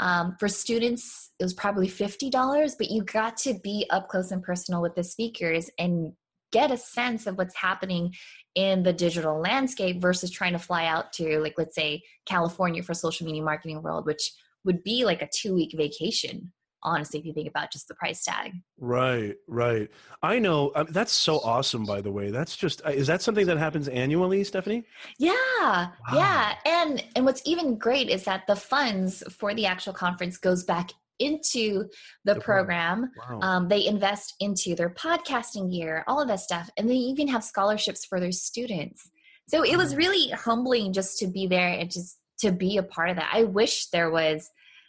[0.00, 4.42] Um, for students, it was probably $50, but you got to be up close and
[4.42, 6.12] personal with the speakers and
[6.52, 8.14] get a sense of what's happening
[8.54, 12.94] in the digital landscape versus trying to fly out to like let's say California for
[12.94, 14.32] social media marketing world, which
[14.64, 18.52] would be like a two-week vacation, honestly, if you think about just the price tag.
[18.78, 19.90] Right, right.
[20.22, 20.72] I know.
[20.74, 21.84] Um, that's so awesome.
[21.84, 22.84] By the way, that's just.
[22.86, 24.84] uh, Is that something that happens annually, Stephanie?
[25.18, 30.38] Yeah, yeah, and and what's even great is that the funds for the actual conference
[30.38, 31.84] goes back into
[32.24, 33.10] the, The program.
[33.28, 33.40] Wow.
[33.40, 37.42] Um, they invest into their podcasting gear, all of that stuff, and they even have
[37.42, 39.10] scholarships for their students.
[39.48, 43.10] So it was really humbling just to be there and just to be a part
[43.10, 43.30] of that.
[43.32, 44.48] I wish there was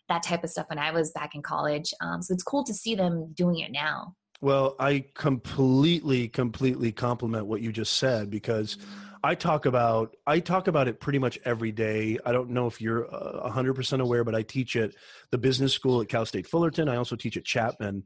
[0.09, 1.93] that type of stuff when I was back in college.
[2.01, 4.15] Um, so it's cool to see them doing it now.
[4.41, 8.77] Well, I completely, completely compliment what you just said because
[9.21, 12.17] I talk about I talk about it pretty much every day.
[12.25, 14.91] I don't know if you're uh, hundred percent aware, but I teach at
[15.31, 16.87] the business school at Cal State Fullerton.
[16.87, 18.03] I also teach at Chapman.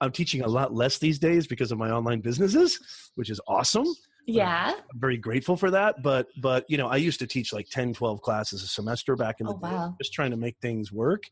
[0.00, 2.78] I'm teaching a lot less these days because of my online businesses,
[3.16, 3.86] which is awesome.
[4.26, 4.72] Yeah.
[4.76, 6.02] I'm very grateful for that.
[6.02, 9.40] But but you know, I used to teach like 10, 12 classes a semester back
[9.40, 9.96] in the Oh, day, wow.
[10.00, 11.24] just trying to make things work.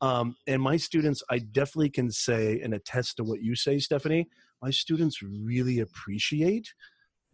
[0.00, 4.28] Um, and my students, I definitely can say and attest to what you say, Stephanie.
[4.62, 6.72] My students really appreciate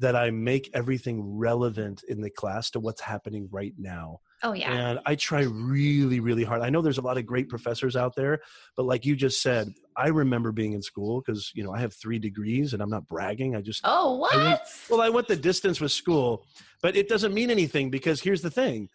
[0.00, 4.20] that I make everything relevant in the class to what's happening right now.
[4.42, 4.72] Oh yeah.
[4.72, 6.62] And I try really, really hard.
[6.62, 8.40] I know there's a lot of great professors out there,
[8.76, 11.94] but like you just said, I remember being in school because you know I have
[11.94, 13.54] three degrees, and I'm not bragging.
[13.56, 14.34] I just Oh what?
[14.34, 16.46] I went- well, I went the distance with school,
[16.82, 18.88] but it doesn't mean anything because here's the thing.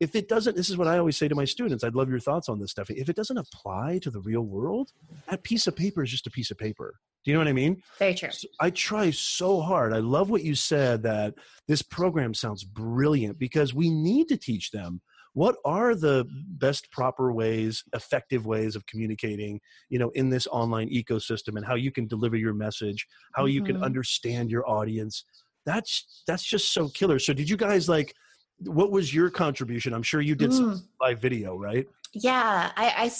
[0.00, 1.84] If it doesn't, this is what I always say to my students.
[1.84, 2.90] I'd love your thoughts on this stuff.
[2.90, 4.90] If it doesn't apply to the real world,
[5.30, 6.94] that piece of paper is just a piece of paper.
[7.24, 7.80] Do you know what I mean?
[8.00, 8.30] Very true.
[8.32, 9.92] So I try so hard.
[9.92, 11.34] I love what you said that
[11.68, 15.00] this program sounds brilliant because we need to teach them
[15.34, 16.26] what are the
[16.58, 21.74] best proper ways, effective ways of communicating, you know, in this online ecosystem and how
[21.74, 23.82] you can deliver your message, how you can Mhm.
[23.82, 25.24] understand your audience.
[25.64, 27.18] That's that's just so killer.
[27.18, 28.14] So did you guys like
[28.58, 29.92] what was your contribution?
[29.92, 30.84] I'm sure you did some Mm.
[31.00, 31.86] live video, right?
[32.12, 33.10] Yeah, I,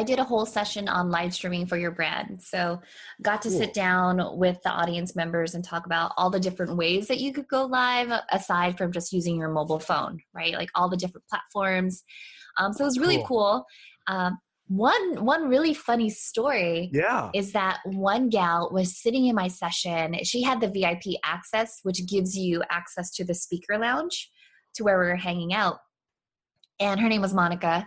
[0.00, 2.40] I did a whole session on live streaming for your brand.
[2.42, 2.80] So,
[3.20, 3.58] got to Cool.
[3.58, 7.34] sit down with the audience members and talk about all the different ways that you
[7.34, 10.54] could go live aside from just using your mobile phone, right?
[10.54, 12.02] Like all the different platforms.
[12.56, 13.26] Um, so it was really Cool.
[13.26, 13.66] cool.
[14.06, 17.30] Um, one one really funny story Yeah.
[17.34, 20.16] is that one gal was sitting in my session.
[20.24, 24.30] She had the VIP access, which gives you access to the speaker lounge
[24.76, 25.78] to where we were hanging out.
[26.78, 27.86] And her name was Monica.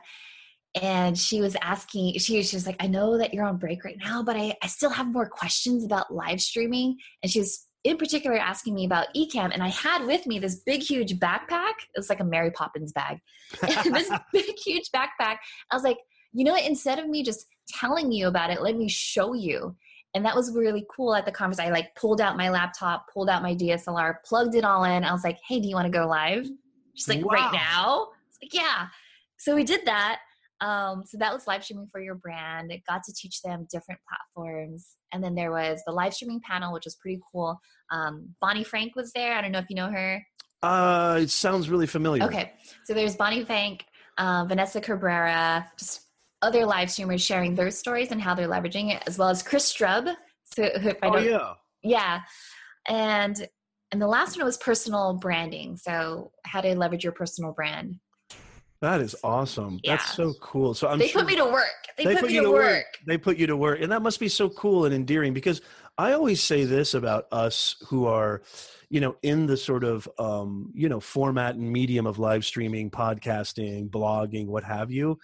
[0.82, 3.98] And she was asking, she, she was like, I know that you're on break right
[3.98, 6.98] now, but I, I still have more questions about live streaming.
[7.22, 9.54] And she was in particular asking me about Ecamm.
[9.54, 11.74] And I had with me this big, huge backpack.
[11.94, 13.20] It was like a Mary Poppins bag.
[13.62, 15.38] this big, huge backpack.
[15.70, 15.98] I was like,
[16.32, 16.66] you know what?
[16.66, 19.76] Instead of me just telling you about it, let me show you.
[20.16, 21.60] And that was really cool at the conference.
[21.60, 25.04] I like pulled out my laptop, pulled out my DSLR, plugged it all in.
[25.04, 26.48] I was like, hey, do you want to go live?
[26.96, 27.34] She's like, Wow.
[27.34, 28.08] right now?
[28.30, 28.88] It's like, yeah.
[29.38, 30.20] So we did that.
[30.62, 32.72] Um, so that was live streaming for your brand.
[32.72, 34.96] It got to teach them different platforms.
[35.12, 37.60] And then there was the live streaming panel, which was pretty cool.
[37.92, 39.36] Um, Bonnie Frank was there.
[39.36, 40.26] I don't know if you know her.
[40.62, 42.24] Uh, it sounds really familiar.
[42.24, 42.54] Okay,
[42.86, 43.84] so there's Bonnie Frank,
[44.18, 46.08] uh, Vanessa Cabrera, just
[46.42, 49.72] other live streamers sharing their stories and how they're leveraging it, as well as Chris
[49.72, 50.16] Strub.
[50.46, 51.54] So if I Oh don't, yeah.
[51.84, 52.22] yeah,
[52.88, 53.46] and
[53.92, 55.76] and the last one was personal branding.
[55.76, 58.00] So how to leverage your personal brand.
[58.84, 59.80] That is awesome.
[59.86, 60.74] That's so cool.
[60.74, 61.88] So I'm they sure put me to work.
[61.96, 63.00] They, put, me you to work.
[63.08, 63.80] They put you to work.
[63.80, 65.62] And that must be so cool and endearing because
[65.98, 68.42] I always say this about us who are,
[68.90, 72.92] you know, in the sort of, um, you know, format and medium of live streaming,
[72.92, 75.18] podcasting, blogging, what have you.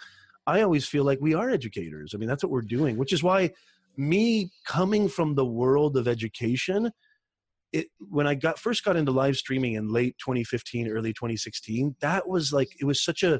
[0.48, 2.16] I always feel like we are educators.
[2.16, 3.52] I mean, that's what we're doing, which is why
[3.98, 6.94] me coming from the world of education,
[7.72, 12.28] it when I got first got into live streaming in late 2015, early 2016, that
[12.28, 13.40] was like it was such a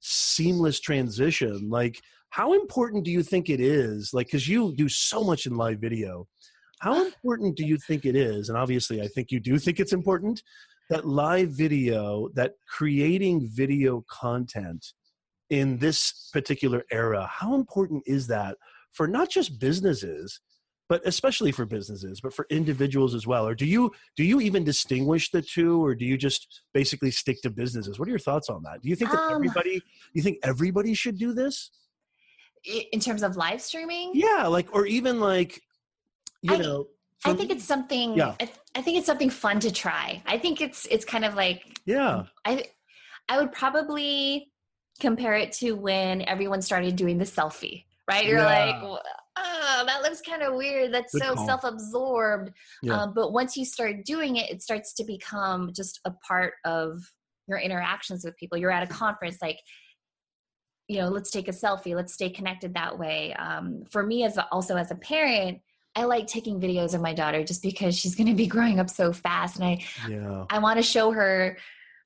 [0.00, 1.68] seamless transition.
[1.70, 4.12] Like, how important do you think it is?
[4.12, 6.26] Like, because you do so much in live video,
[6.80, 8.48] how important do you think it is?
[8.48, 10.42] And obviously, I think you do think it's important
[10.90, 14.84] that live video, that creating video content
[15.48, 18.56] in this particular era, how important is that
[18.92, 20.40] for not just businesses?
[20.90, 24.62] But especially for businesses but for individuals as well or do you do you even
[24.64, 28.48] distinguish the two or do you just basically stick to businesses what are your thoughts
[28.50, 29.80] on that do you think that Um, everybody
[30.12, 31.70] you think everybody should do this
[32.92, 35.62] In terms of live streaming, yeah like or even like
[36.42, 36.88] you I- know
[37.22, 38.14] I think it's something.
[38.16, 38.32] Yeah.
[38.40, 40.22] I, th- I think it's something fun to try.
[40.24, 42.64] I think it's it's kind of like yeah I
[43.28, 44.50] I would probably
[45.00, 48.24] compare it to when everyone started doing the selfie, right?
[48.26, 48.82] You're like, Yeah.
[48.82, 49.02] "Well,
[49.80, 50.92] oh, that looks kind of weird.
[50.92, 51.46] That's Good so call.
[51.46, 52.52] self-absorbed.
[52.82, 53.02] Yeah.
[53.02, 57.00] Um, but once you start doing it, it starts to become just a part of
[57.48, 58.58] your interactions with people.
[58.58, 59.58] You're at a conference, like,
[60.88, 61.94] you know, let's take a selfie.
[61.94, 63.34] Let's stay connected that way.
[63.34, 65.60] Um, for me, as a, also as a parent.
[65.96, 68.88] I like taking videos of my daughter just because she's going to be growing up
[68.88, 71.58] so fast, and I yeah I want to show her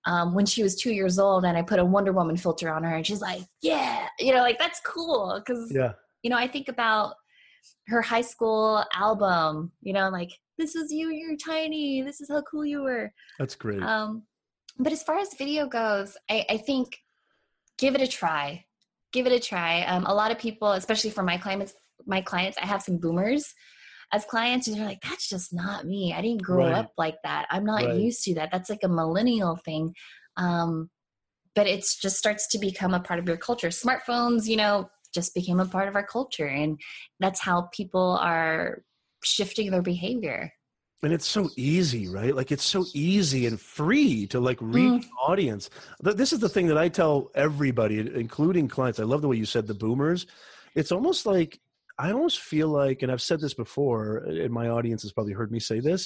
[0.07, 2.83] um, when she was two years old, and I put a Wonder Woman filter on
[2.83, 5.93] her, and she's like, "Yeah, you know, like that's cool." Because yeah
[6.25, 7.15] you know, I think about
[7.89, 9.73] her high school album.
[9.83, 11.11] You know, like this was you.
[11.11, 12.03] You're tiny.
[12.03, 13.13] This is how cool you were.
[13.39, 14.25] that's great Um,
[14.79, 16.99] but as far as video goes, I, I think
[17.79, 18.65] give it a try.
[19.13, 19.83] Give it a try.
[19.83, 21.75] Um, a lot of people, especially for my clients,
[22.07, 23.55] my clients, I have some boomers
[24.13, 26.13] as clients, and they're like, "That's just not me.
[26.13, 26.75] I didn't grow Right.
[26.75, 27.47] up like that.
[27.51, 27.99] I'm not Right.
[28.01, 28.51] used to that.
[28.53, 29.95] That's like a millennial thing."
[30.37, 30.91] Um,
[31.55, 33.69] but it just starts to become a part of your culture.
[33.69, 36.81] Smartphones, you know, just became a part of our culture, and
[37.21, 38.83] that's how people are
[39.23, 40.53] shifting their behavior.
[41.03, 45.29] and it's so easy right like it's so easy and free to like reach Mm.
[45.29, 45.69] audience
[46.01, 49.45] this is the thing that i tell everybody including clients i love the way you
[49.55, 50.27] said the boomers
[50.75, 51.61] it's almost like
[51.99, 55.53] i almost feel like and i've said this before and my audience has probably heard
[55.53, 56.03] me say this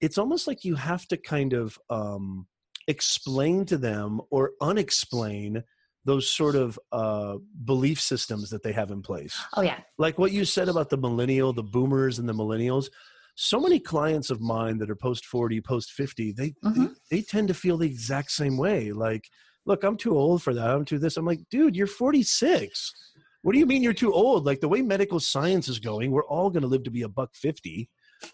[0.00, 2.46] it's almost like you have to kind of um,
[2.88, 5.62] explain to them or unexplain
[6.04, 10.32] those sort of uh, belief systems that they have in place Oh yeah, like what
[10.32, 12.88] you said about the millennial, the boomers and the millennials.
[13.36, 16.94] So many clients of mine that are post 40, post 50, they, Mhm.
[17.10, 18.92] they tend to feel the exact same way.
[18.92, 19.24] Like,
[19.66, 20.70] look, I'm too old for that.
[20.70, 21.16] I'm too this.
[21.16, 22.92] I'm like, dude, you're 46.
[23.42, 24.46] What do you mean you're too old?
[24.46, 27.08] Like the way medical science is going, we're all going to live to be a
[27.08, 27.88] buck 50.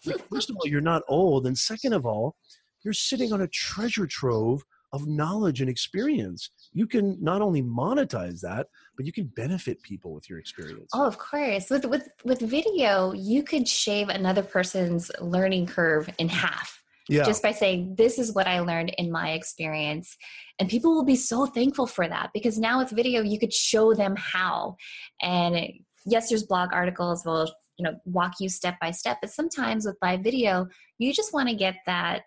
[0.05, 1.47] Like, first of all, you're not old.
[1.47, 2.35] And second of all,
[2.83, 6.49] you're sitting on a treasure trove of knowledge and experience.
[6.73, 10.91] You can not only monetize that, but you can benefit people with your experience.
[10.93, 11.69] Oh, of course.
[11.69, 16.77] With with with video, you could shave another person's learning curve in half.
[17.09, 17.23] Yeah.
[17.23, 20.15] just by saying this is what i learned in my experience
[20.59, 23.93] and people will be so thankful for that because now with video you could show
[23.93, 24.77] them how
[25.21, 25.73] and
[26.05, 29.97] yes there's blog articles will you know walk you step by step but sometimes with
[30.01, 30.67] live video
[30.99, 32.21] you just want to get that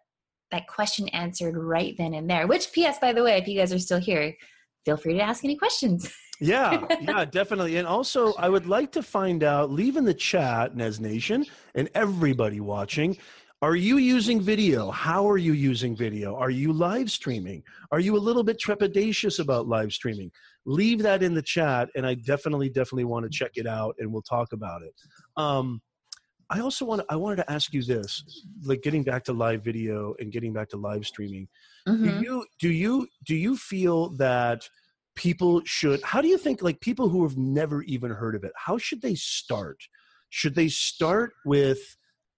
[0.54, 3.72] that question answered right then and there which ps by the way if you guys
[3.72, 4.34] are still here
[4.84, 7.76] feel free to ask any questions Yeah, yeah, definitely.
[7.76, 11.88] And also, I would like to find out, leave in the chat, Nez Nation, and
[11.94, 13.16] everybody watching,
[13.62, 14.90] are you using video?
[14.90, 16.36] How are you using video?
[16.36, 17.62] Are you live streaming?
[17.92, 20.30] Are you a little bit trepidatious about live streaming?
[20.66, 24.12] Leave that in the chat, and I definitely, definitely want to check it out, and
[24.12, 24.92] we'll talk about it.
[25.36, 25.80] Um,
[26.54, 28.22] I also want I wanted to ask you this,
[28.62, 31.48] like getting back to live video and getting back to live streaming.
[31.88, 32.04] Mhm.
[32.04, 34.68] do you do you do you feel that
[35.16, 38.52] people should how do you think like people who have never even heard of it
[38.56, 39.78] how should they start?
[40.30, 41.82] Should they start with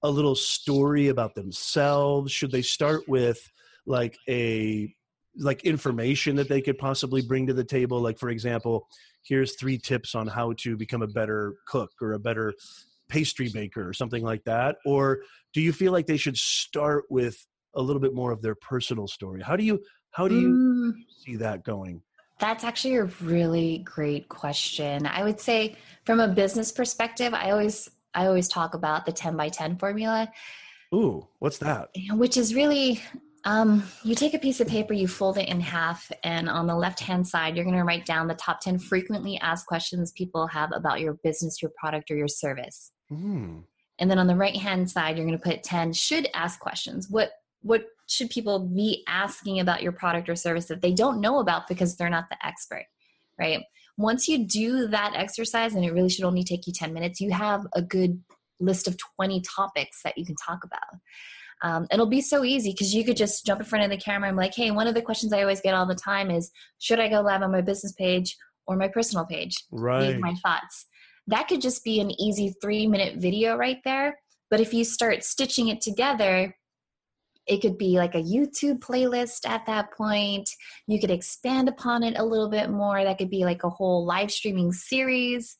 [0.02, 2.32] a little story about themselves?
[2.32, 3.40] Should they start with
[3.86, 4.92] like a
[5.38, 8.00] like information that they could possibly bring to the table?
[8.00, 8.88] Like for example
[9.28, 12.54] here's three tips on how to become a better cook or a better
[13.08, 15.20] pastry baker or something like that or
[15.52, 19.06] do you feel like they should start with a little bit more of their personal
[19.06, 20.94] story how do you how do you Mm.
[21.08, 22.02] see that going
[22.38, 25.06] That's actually a really great question.
[25.06, 29.36] I would say from a business perspective, I always I always talk about the 10
[29.36, 30.30] by 10 formula,
[30.94, 33.00] ooh what's that which is really
[33.46, 36.74] um, you take a piece of paper, you fold it in half, and on the
[36.74, 40.48] left hand side, you're going to write down the top 10 frequently asked questions people
[40.48, 42.90] have about your business, your product, or your service.
[43.08, 43.60] Hmm.
[43.98, 47.08] And then on the right hand side, you're going to put 10 should ask questions.
[47.08, 47.30] What
[47.62, 51.66] what should people be asking about your product or service that they don't know about
[51.66, 52.84] because they're not the expert,
[53.40, 53.64] right?
[53.98, 57.32] Once you do that exercise, and it really should only take you 10 minutes, you
[57.32, 58.22] have a good
[58.60, 61.00] list of 20 topics that you can talk about.
[61.62, 64.28] Um, it'll be so easy because you could just jump in front of the camera
[64.28, 66.50] and be like, hey, one of the questions I always get all the time is,
[66.78, 69.54] should I go live on my business page or my personal page?
[69.70, 70.86] right leave my thoughts.
[71.26, 74.18] That could just be an easy three minute video right there.
[74.50, 76.56] But if you start stitching it together,
[77.46, 80.48] it could be like a YouTube playlist at that point.
[80.86, 83.02] You could expand upon it a little bit more.
[83.02, 85.56] That could be like a whole live streaming series.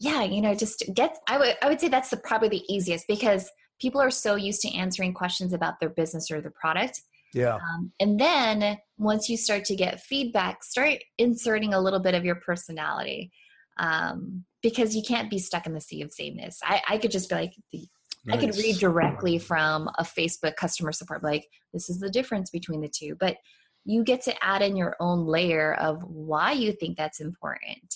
[0.00, 3.06] Yeah, you know, just get I would I would say that's the probably the easiest
[3.06, 7.02] because people are so used to answering questions about their business or their product
[7.34, 12.14] yeah um, and then once you start to get feedback, start inserting a little bit
[12.14, 13.32] of your personality
[13.78, 16.60] um, because you can't be stuck in the sea of sameness.
[16.62, 17.86] I, I could just be like, the,
[18.30, 22.80] I could read directly from a Facebook customer support, like, this is the difference between
[22.80, 23.16] the two.
[23.18, 23.36] But
[23.84, 27.92] you get to add in your own layer of why you think that's important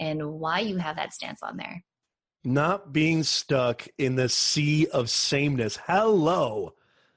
[0.00, 1.84] and why you have that stance on there.
[2.44, 6.72] not being stuck in the sea of sameness hello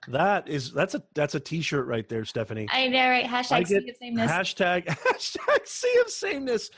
[0.10, 3.26] that is that's a that's a t-shirt right there stephanie I know, right?
[3.26, 4.32] Hashtag I get of sameness.
[4.32, 6.70] Hashtag hashtag sea of sameness.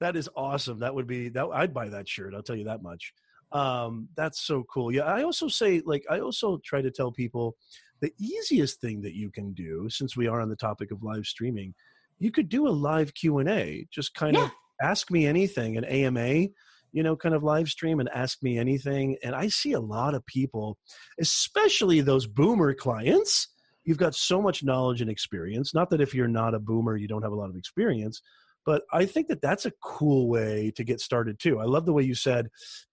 [0.00, 0.80] That is awesome.
[0.80, 1.46] That would be that.
[1.52, 2.34] I'd buy that shirt.
[2.34, 3.12] I'll tell you that much.
[3.52, 4.92] Um, that's so cool.
[4.92, 7.56] Yeah, I also say like I also try to tell people
[8.00, 11.26] the easiest thing that you can do since we are on the topic of live
[11.26, 11.74] streaming,
[12.18, 13.86] you could do a live Q and A.
[13.90, 14.44] Just kind Yeah.
[14.44, 14.50] of
[14.82, 16.48] ask me anything, an AMA,
[16.92, 19.16] you know, kind of live stream and ask me anything.
[19.22, 20.78] And I see a lot of people,
[21.18, 23.48] especially those boomer clients
[23.84, 27.08] you've got so much knowledge and experience not that if you're not a boomer you
[27.08, 28.20] don't have a lot of experience
[28.66, 31.92] but i think that that's a cool way to get started too i love the
[31.92, 32.48] way you said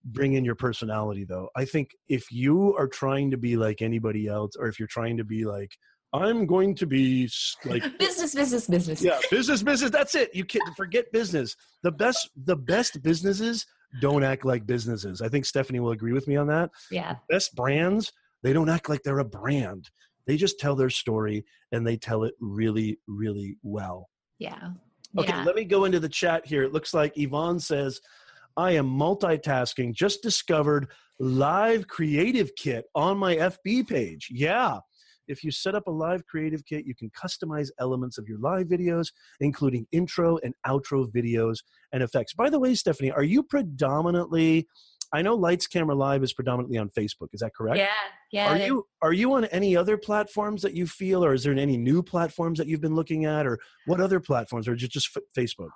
[0.06, 4.28] bring in your personality though i think if you are trying to be like anybody
[4.28, 5.78] else or if you're trying to be like
[6.14, 7.30] i'm going to be
[7.66, 9.02] like business, business, business.
[9.02, 13.66] yeah business business that's it you can forget business the best the best businesses
[14.02, 15.22] don't act like businesses.
[15.22, 16.72] I think stephanie will agree with me on that.
[16.92, 17.16] Yeah.
[17.30, 18.12] best brands
[18.44, 19.90] they don't act like they're a brand.
[20.26, 24.10] They just tell their story and they tell it really really well.
[24.40, 24.70] Yeah.
[25.18, 25.44] okay yeah.
[25.44, 26.64] let me go into the chat here.
[26.64, 28.00] It looks like yvonne says
[28.56, 29.94] i am multitasking.
[29.94, 34.30] Just discovered live creative kit on my fb page.
[34.32, 34.80] Yeah
[35.28, 38.68] if you set up a live creative kit, you can customize elements of your live
[38.68, 39.08] videos,
[39.40, 41.58] including intro and outro videos
[41.92, 42.34] and effects.
[42.34, 44.68] By the way, Stephanie, are you predominantly
[45.14, 47.30] I know Lights Camera Live is predominantly on Facebook.
[47.32, 47.78] Is that correct?
[47.78, 47.88] Yeah.
[48.32, 48.54] Yeah.
[48.54, 51.78] Are you are you on any other platforms that you feel, or is there any
[51.78, 55.70] new platforms that you've been looking at, or what other platforms, or it just Facebook?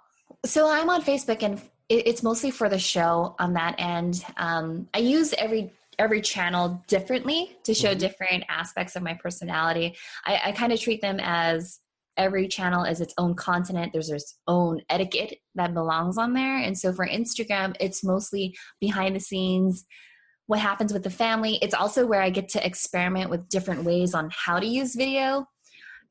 [0.46, 4.24] So I'm on Facebook, and it's mostly for the show on that end.
[4.38, 8.00] Um, I use every every channel differently to show Mhm.
[8.00, 9.96] different aspects of my personality.
[10.26, 11.80] I, I kind of treat them as
[12.18, 13.94] every channel is its own continent.
[13.94, 19.16] There's its own etiquette that belongs on there, and so for Instagram, it's mostly behind
[19.16, 19.86] the scenes.
[20.48, 21.58] what happens with the family.
[21.62, 25.46] It's also where I get to experiment with different ways on how to use video.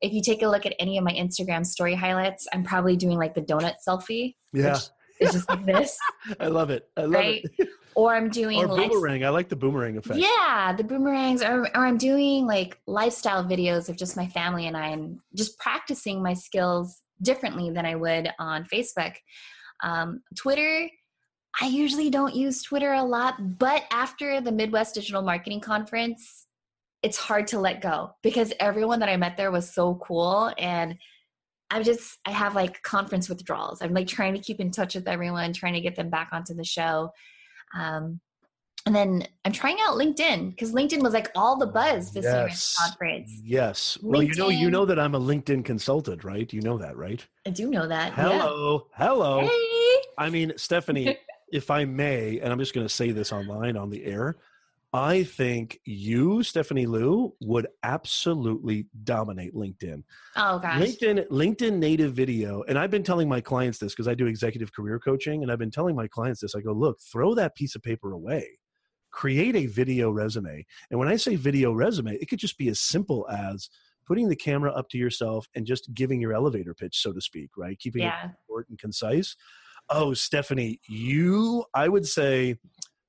[0.01, 3.19] If you take a look at any of my Instagram story highlights, I'm probably doing
[3.19, 4.33] like the donut selfie.
[4.51, 4.79] Yeah.
[5.21, 5.97] It's just like this.
[6.39, 6.89] I love it.
[6.97, 7.45] I love right?
[7.57, 7.69] it.
[7.93, 9.23] Or I'm doing Or like boomerang.
[9.23, 10.19] I like the boomerang effect.
[10.19, 14.75] yeah, the boomerangs, or, or I'm doing like lifestyle videos of just my family and
[14.75, 19.13] I, and just practicing my skills differently than I would on Facebook.
[19.83, 20.89] Um, Twitter,
[21.61, 26.47] I usually don't use Twitter a lot, but after the Midwest Digital Marketing Conference,
[27.03, 30.97] it's hard to let go because everyone that I met there was so cool and
[31.71, 33.81] I'm just I have like conference withdrawals.
[33.81, 36.53] I'm like trying to keep in touch with everyone, trying to get them back onto
[36.53, 37.11] the show.
[37.73, 38.19] Um,
[38.85, 42.33] and then I'm trying out LinkedIn because LinkedIn was like all the buzz this year
[42.33, 42.75] at the Yes.
[42.79, 43.31] conference.
[43.43, 43.97] Yes.
[44.01, 46.51] Well, you know, you know that I'm a LinkedIn consultant, right?
[46.51, 47.25] You know that, right?
[47.45, 48.07] I do know that.
[48.17, 48.23] yeah.
[48.23, 48.87] Hello.
[48.95, 49.47] Hello.
[49.47, 50.01] Hey.
[50.17, 51.15] I mean, Stephanie,
[51.53, 54.37] if I may, and I'm just going to say this online on the air,
[54.93, 60.03] I think you, Stephanie Liu, would absolutely dominate LinkedIn.
[60.35, 60.81] Oh gosh.
[60.81, 64.73] LinkedIn, LinkedIn native video, and I've been telling my clients this because I do executive
[64.73, 66.55] career coaching, and I've been telling my clients this.
[66.55, 68.45] I go, look, throw that piece of paper away,
[69.11, 72.81] create a video resume, and when I say video resume, it could just be as
[72.81, 73.69] simple as
[74.05, 77.51] putting the camera up to yourself and just giving your elevator pitch, so to speak,
[77.55, 77.79] right?
[77.79, 78.13] Keeping it
[78.45, 79.37] short and concise.
[79.89, 82.57] Oh, Stephanie, you, I would say,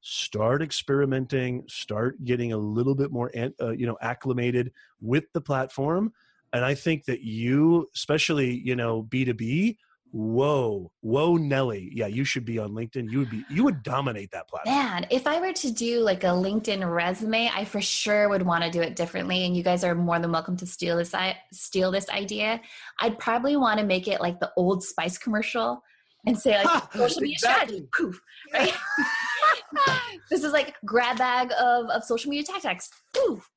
[0.02, 3.30] start experimenting, start getting a little bit more,
[3.60, 6.12] uh, you know, acclimated with the platform.
[6.52, 9.76] And I think that you, especially, you know, B2B,
[10.10, 11.88] whoa, whoa, Nelly.
[11.94, 13.10] Yeah, you should be on LinkedIn.
[13.10, 14.76] You would be, you would dominate that platform.
[14.76, 18.64] Man, if I were to do like a LinkedIn resume, I for sure would want
[18.64, 19.46] to do it differently.
[19.46, 22.60] And you guys are more than welcome to steal this i- steal this idea.
[23.00, 25.82] I'd probably want to make it like the Old Spice commercial
[26.26, 27.86] and say like social media strategy.
[27.92, 28.20] Poof.
[28.52, 28.74] Right?
[30.30, 32.90] this is like grab bag of, of social media tactics.
[33.14, 33.48] Poof.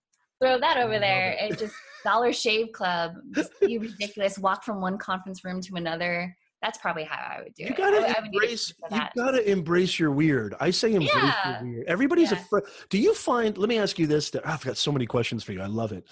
[0.42, 1.38] Throw that over there it.
[1.42, 3.14] and just Dollar Shave Club.
[3.34, 4.38] Just be ridiculous.
[4.38, 6.36] Walk from one conference room to another.
[6.62, 7.78] That's probably how I would do You it.
[7.78, 8.72] gotta I- I embrace.
[8.72, 9.12] for You that.
[9.16, 10.56] gotta embrace your weird.
[10.60, 11.62] I say embrace Yeah.
[11.62, 11.88] your weird.
[11.88, 12.40] Everybody's Yeah.
[12.42, 12.64] afraid.
[12.90, 13.58] Do you find?
[13.58, 14.32] Let me ask you this.
[14.44, 15.62] I've got so many questions for you.
[15.62, 16.06] I love it.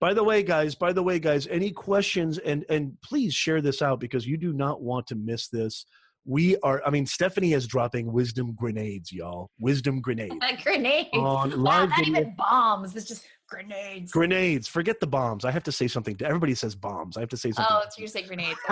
[0.00, 0.74] By the way, guys.
[0.74, 1.46] By the way, guys.
[1.46, 2.38] Any questions?
[2.38, 5.84] And and please share this out because you do not want to miss this.
[6.24, 6.82] We are.
[6.86, 9.50] I mean, Stephanie is dropping wisdom grenades, y'all.
[9.58, 11.08] Wisdom grenades grenades.
[11.14, 12.20] on Wow, not video.
[12.20, 12.94] even bombs.
[12.94, 14.12] It's just grenades.
[14.12, 14.68] Grenades.
[14.68, 15.44] Forget the bombs.
[15.44, 16.16] I have to say something.
[16.22, 17.16] Everybody says bombs.
[17.16, 17.74] I have to say something.
[17.76, 18.58] oh, so you say grenades.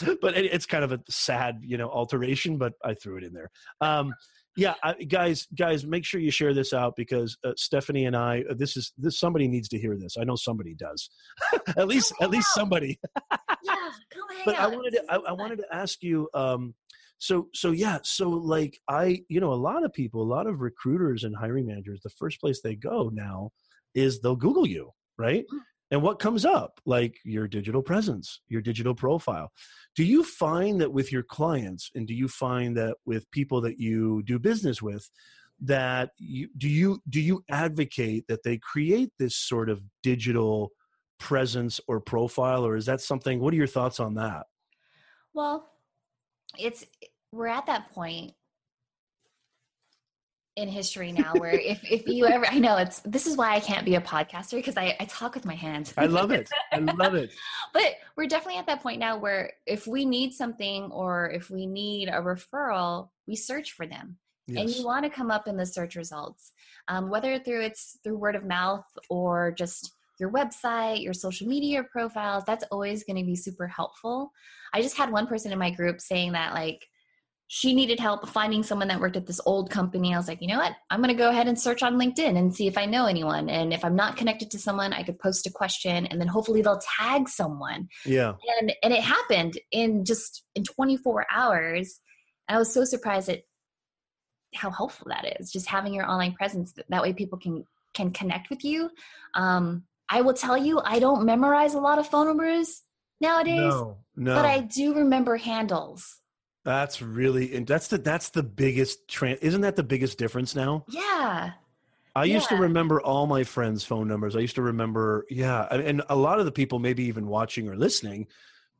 [0.00, 0.16] Okay.
[0.22, 2.56] but it, it's kind of a sad, you know, alteration.
[2.56, 3.50] But I threw it in there.
[3.80, 4.14] Um,
[4.58, 8.42] yeah, I, guys, guys, make sure you share this out because uh, Stephanie and I.
[8.50, 9.18] Uh, this is this.
[9.18, 10.16] Somebody needs to hear this.
[10.20, 11.10] I know somebody does.
[11.76, 12.98] at least, at least somebody.
[13.62, 13.74] yeah,
[14.12, 16.28] come hang But I wanted to I, I wanted to ask you.
[16.34, 16.74] Um,
[17.18, 17.98] so so yeah.
[18.02, 21.68] So like I, you know, a lot of people, a lot of recruiters and hiring
[21.68, 23.52] managers, the first place they go now
[23.94, 25.44] is they'll Google you, right?
[25.90, 26.80] And what comes up?
[26.84, 29.50] Like your digital presence, your digital profile.
[29.96, 33.78] Do you find that with your clients, and do you find that with people that
[33.78, 35.08] you do business with,
[35.60, 40.70] that you do you do you advocate that they create this sort of digital
[41.18, 43.40] presence or profile, or is that something?
[43.40, 44.46] What are your thoughts on that?
[45.34, 45.68] Well,
[46.58, 46.84] it's
[47.32, 48.34] we're at that point
[50.58, 53.60] in history now where if if you ever I know it's this is why I
[53.60, 55.94] can't be a podcaster because I, I talk with my hands.
[55.96, 56.50] I love it.
[56.72, 57.30] I love it.
[57.72, 61.66] but we're definitely at that point now where if we need something or if we
[61.66, 64.18] need a referral, we search for them.
[64.48, 66.52] and you want to come up in the search results
[66.88, 71.82] um, whether through it's through word of mouth or just your website your social media
[71.92, 74.32] profiles that's always going to be super helpful
[74.72, 76.88] i just had one person in my group saying that like
[77.50, 80.14] she needed help finding someone that worked at this old company.
[80.14, 80.72] I was like you know what?
[80.90, 83.48] I'm going to go ahead and search on linkedin and see if i know anyone.
[83.48, 86.62] And if i'm not connected to someone i could post a question and then hopefully
[86.62, 87.88] they'll tag someone.
[88.04, 88.34] Yeah.
[88.60, 92.00] and and it happened in just in 24 hours.
[92.48, 93.40] I was so surprised at
[94.54, 96.72] how helpful that is just having your online presence.
[96.88, 98.90] That way people can can connect with you.
[99.34, 102.82] Um i will tell you i don't memorize a lot of phone numbers
[103.20, 103.98] nowadays No.
[104.16, 104.34] No.
[104.34, 106.18] but i do remember handles
[106.68, 110.84] That's really and that's the that's the biggest tran isn't that the biggest difference now?
[110.90, 111.52] yeah
[112.14, 114.34] I used to remember all my friends' phone numbers.
[114.34, 117.68] I used to remember, yeah, and- and a lot of the people maybe even watching
[117.68, 118.26] or listening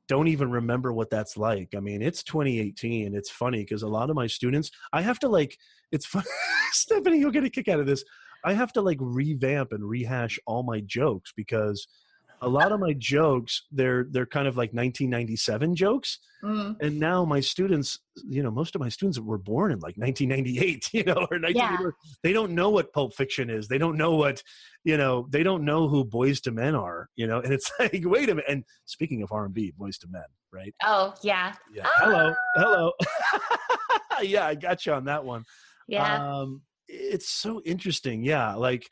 [0.08, 1.74] don't even remember what that's like.
[1.76, 3.14] I mean, it's 2018.
[3.14, 5.56] It's funny because a lot of my students, I have to like,
[5.92, 6.24] it's fun.
[6.72, 8.02] Stephanie, you'll get a kick out of this.
[8.44, 11.86] I have to like revamp and rehash all my jokes because
[12.40, 16.18] a lot of my jokes they're they're kind of like 1997 jokes.
[16.44, 16.76] Mm.
[16.80, 20.88] and now my students you know most of my students were born in like 1998
[20.92, 21.76] you know or 19, Yeah.
[22.22, 23.66] they don't know what pulp fiction is.
[23.66, 24.42] They don't know what
[24.84, 27.40] you know they don't know who Boyz II Men are you know?
[27.40, 30.22] And it's like wait a minute and speaking of r&b Boyz II Men
[30.52, 30.74] right?
[30.84, 31.86] Oh yeah, yeah.
[31.96, 32.34] Hello.
[32.54, 32.92] Hello.
[34.22, 35.44] Yeah i got you on that one.
[35.86, 36.38] Yeah.
[36.38, 38.24] um, it's so interesting.
[38.24, 38.88] Yeah, like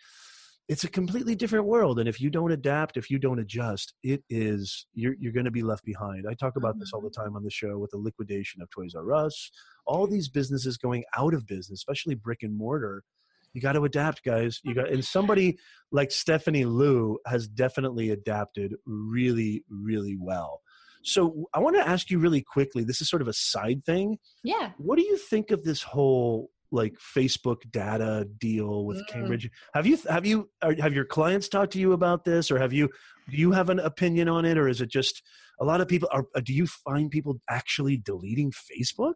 [0.69, 4.25] it's a completely different world, and if you don't adapt, if you don't adjust, it
[4.29, 6.27] is you're you're going to be left behind.
[6.29, 7.23] I talk about this all the mm-hmm.
[7.23, 9.51] time on the show with the liquidation of Toys R Us,
[9.87, 13.05] all these businesses going out of business, especially brick and mortar.
[13.53, 14.61] You got to adapt, guys.
[14.65, 15.59] You got, and somebody
[15.91, 20.61] like Stephanie Liu has definitely adapted really, really well.
[21.03, 22.85] So I want to ask you really quickly.
[22.85, 24.73] This is sort of a side thing yeah.
[24.77, 29.09] what do you think of this whole like Facebook data deal with Mm.
[29.09, 29.51] Cambridge?
[29.75, 32.73] Have you have you are, have your clients talked to you about this, or have
[32.73, 32.89] you
[33.29, 35.23] do you have an opinion on it, or is it just
[35.61, 36.25] a lot of people are?
[36.43, 39.15] Do you find people actually deleting Facebook?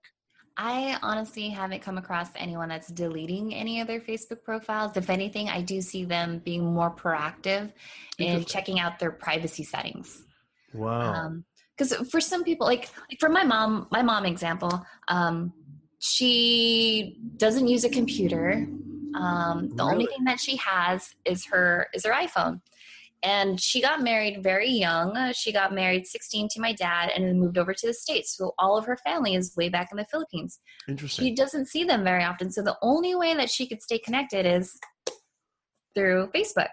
[0.56, 4.96] I honestly haven't come across anyone that's deleting any of their Facebook profiles.
[4.96, 7.72] If anything, I do see them being more proactive
[8.18, 10.24] in checking out their privacy settings.
[10.74, 11.32] Wow.
[11.76, 15.52] because for some people like, like for my mom my mom example um,
[16.00, 18.66] she doesn't use a computer.
[19.14, 22.62] Um, the only thing that she has is her is her iphone.
[23.22, 25.30] And she got married very young.
[25.34, 28.34] She got married 16 to my dad and then moved over to the states.
[28.34, 30.58] So all of her family is way back in the philippines.
[30.88, 31.26] Interesting.
[31.26, 32.50] she doesn't see them very often.
[32.50, 34.78] So the only way that she could stay connected is
[35.94, 36.70] through facebook.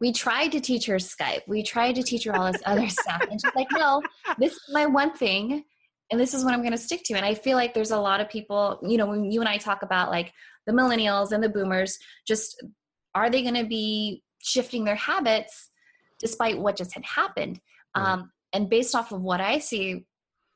[0.00, 1.48] We tried to teach her skype.
[1.48, 3.22] We tried to teach her all this other stuff.
[3.30, 4.02] And she's like no
[4.38, 5.64] this is my one thing
[6.10, 7.98] and this is what i'm going to stick to and i feel like there's a
[7.98, 10.32] lot of people you know when you and i talk about like
[10.66, 12.62] the millennials and the boomers just
[13.14, 15.70] are they going to be shifting their habits
[16.18, 17.60] despite what just had happened
[17.96, 18.08] Right.
[18.12, 20.04] um, and based off of what i see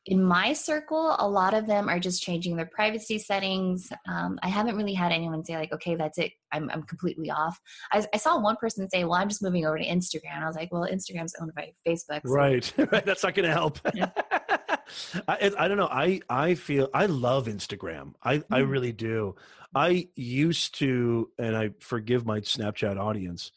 [0.08, 4.48] in my circle a lot of them are just changing their privacy settings um, i
[4.48, 7.58] haven't really had anyone say like okay that's it i'm, I'm completely off
[7.92, 10.56] I, I saw one person say well i'm just moving over to instagram i was
[10.56, 13.04] like well instagram's owned by facebook so Right, right.
[13.04, 13.78] That's not going to help.
[13.94, 14.10] Yeah.
[15.28, 15.88] I, I don't know.
[15.90, 18.14] I I feel I love Instagram.
[18.22, 18.70] I I Mm.
[18.70, 19.36] really do.
[19.74, 23.52] I used to, and I forgive my Snapchat audience.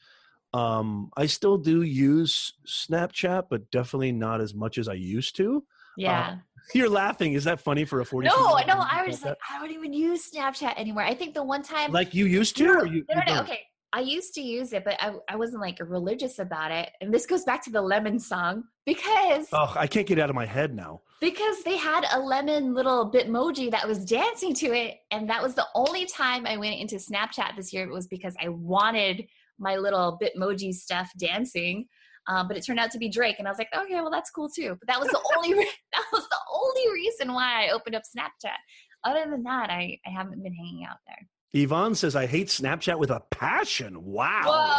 [0.54, 5.64] Um, I still do use Snapchat, but definitely not as much as I used to.
[5.98, 6.38] Uh, yeah
[6.74, 7.34] You're laughing.
[7.34, 8.28] Is that funny for a forty?
[8.28, 11.44] no no i was just like i don't even use snapchat anymore i think the
[11.44, 13.04] one time like you used to, no, you?
[13.10, 13.60] no, no, no, okay
[13.94, 17.26] i used to use it but I, I wasn't like religious about it and this
[17.26, 20.74] goes back to the lemon song because Oh, I can't get out of my head
[20.74, 21.02] now.
[21.20, 25.56] because they had a lemon little bitmoji that was dancing to it and that was
[25.56, 29.26] the only time i went into snapchat this year It was because i wanted
[29.60, 31.88] my little bitmoji stuff dancing
[32.28, 34.30] um, but it turned out to be drake and i was like okay well that's
[34.30, 37.72] cool too but that was the only re- that was the only reason why i
[37.72, 38.58] opened up snapchat
[39.04, 42.98] other than that i, I haven't been hanging out there Yvonne says, "I hate Snapchat
[42.98, 44.44] with a passion." Wow.
[44.46, 44.78] whoa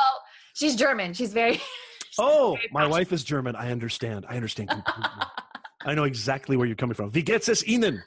[0.54, 1.60] she's german she's very
[2.18, 3.56] Oh, very my wife is German.
[3.56, 4.26] I understand.
[4.28, 5.10] I understand completely.
[5.84, 7.10] I know exactly where you're coming from.
[7.10, 8.02] Wie geht's es Ihnen?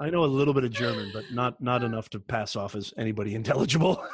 [0.00, 2.92] I know a little bit of German, but not not enough to pass off as
[2.98, 4.04] anybody intelligible.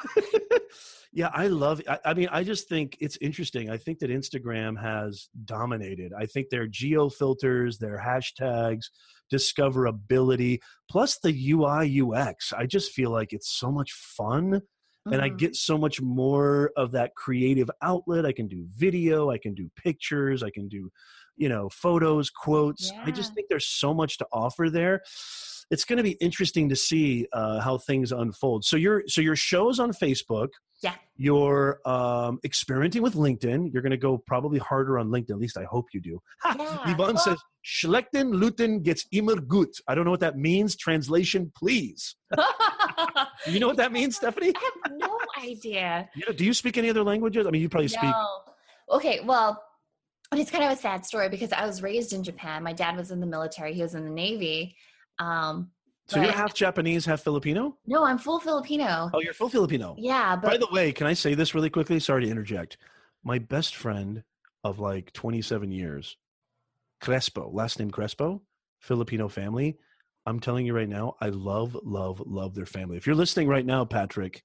[1.12, 1.82] Yeah, I love.
[1.88, 3.70] I, I mean, I just think it's interesting.
[3.70, 6.12] I think that Instagram has dominated.
[6.18, 8.86] I think their geo filters, their hashtags,
[9.32, 10.60] discoverability,
[10.90, 12.52] plus the UI UX.
[12.52, 14.62] I just feel like it's so much fun
[15.06, 15.38] and I Mhm.
[15.38, 18.24] get so much more of that creative outlet.
[18.24, 20.90] I can do video, I can do pictures, I can do,
[21.37, 22.93] you know, photos, quotes.
[23.05, 25.03] I just think there's so much to offer there.
[25.70, 28.64] It's going to be interesting to see uh, how things unfold.
[28.64, 30.49] So your so your shows on Facebook.
[30.83, 30.95] Yeah.
[31.16, 33.72] You're um, experimenting with LinkedIn.
[33.72, 35.30] You're going to go probably harder on LinkedIn.
[35.30, 36.20] At least I hope you do.
[36.41, 36.57] Ha!
[36.59, 36.93] Yeah.
[36.93, 40.76] Yvonne Well- says, "Schlechten Luten gets immer gut." I don't know what that means.
[40.76, 42.16] Translation, please.
[43.47, 44.53] You know what that means, Stephanie?
[44.55, 46.09] I have no idea.
[46.14, 47.47] You know, do you speak any other languages?
[47.47, 48.03] I mean, you probably speak.
[48.05, 48.39] No.
[48.91, 49.61] Okay, well,
[50.33, 52.62] and it's kind of a sad story because I was raised in Japan.
[52.62, 53.74] My dad was in the military.
[53.74, 54.74] He was in the Navy.
[55.18, 55.70] Um,
[56.09, 57.76] So you're half Japanese, half Filipino.
[57.87, 59.11] no, I'm full Filipino.
[59.14, 59.95] Oh, you're full Filipino.
[59.99, 62.01] Yeah, But, By the way, can I say this really quickly?
[62.01, 62.78] Sorry to interject.
[63.22, 64.24] My best friend
[64.64, 66.16] of like 27 years,
[67.01, 68.43] Crespo, last name Crespo,
[68.80, 69.78] Filipino family.
[70.24, 72.97] I'm telling you right now, I love, love, love their family.
[72.97, 74.45] If you're listening right now, Patrick,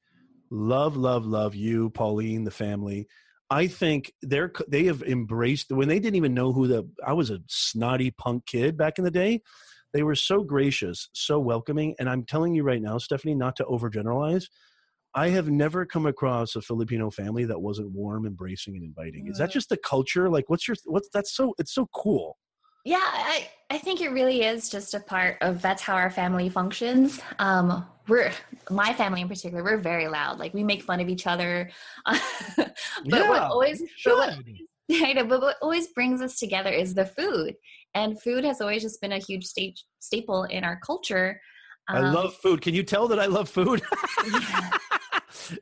[0.50, 3.08] love, love, love you, Pauline, the family.
[3.50, 7.30] I think they're they have embraced when they didn't even know who the I was
[7.30, 9.41] a snotty punk kid back in the day.
[9.93, 13.64] They were so gracious, so welcoming, and I'm telling you right now, Stephanie, not to
[13.64, 14.45] overgeneralize.
[15.16, 19.28] I have never come across a Filipino family that wasn't warm, embracing, and inviting.
[19.28, 19.54] Is that Mm.
[19.54, 20.30] just the culture?
[20.30, 22.38] Like, what's your what's that's so it's so cool.
[22.86, 26.47] Yeah, I, I think it really is just a part of that's how our family
[26.49, 27.20] functions.
[27.39, 28.32] Um, we're
[28.70, 30.39] my family in particular, we're very loud.
[30.39, 31.70] Like we make fun of each other.
[32.05, 32.72] but
[33.03, 34.34] Yeah, what always but what.
[34.91, 37.55] I know, but what always brings us together is the food.
[37.93, 41.41] And food has always just been a huge sta- staple in our culture.
[41.89, 42.61] I Um, love food.
[42.61, 43.82] Can you tell that I love food?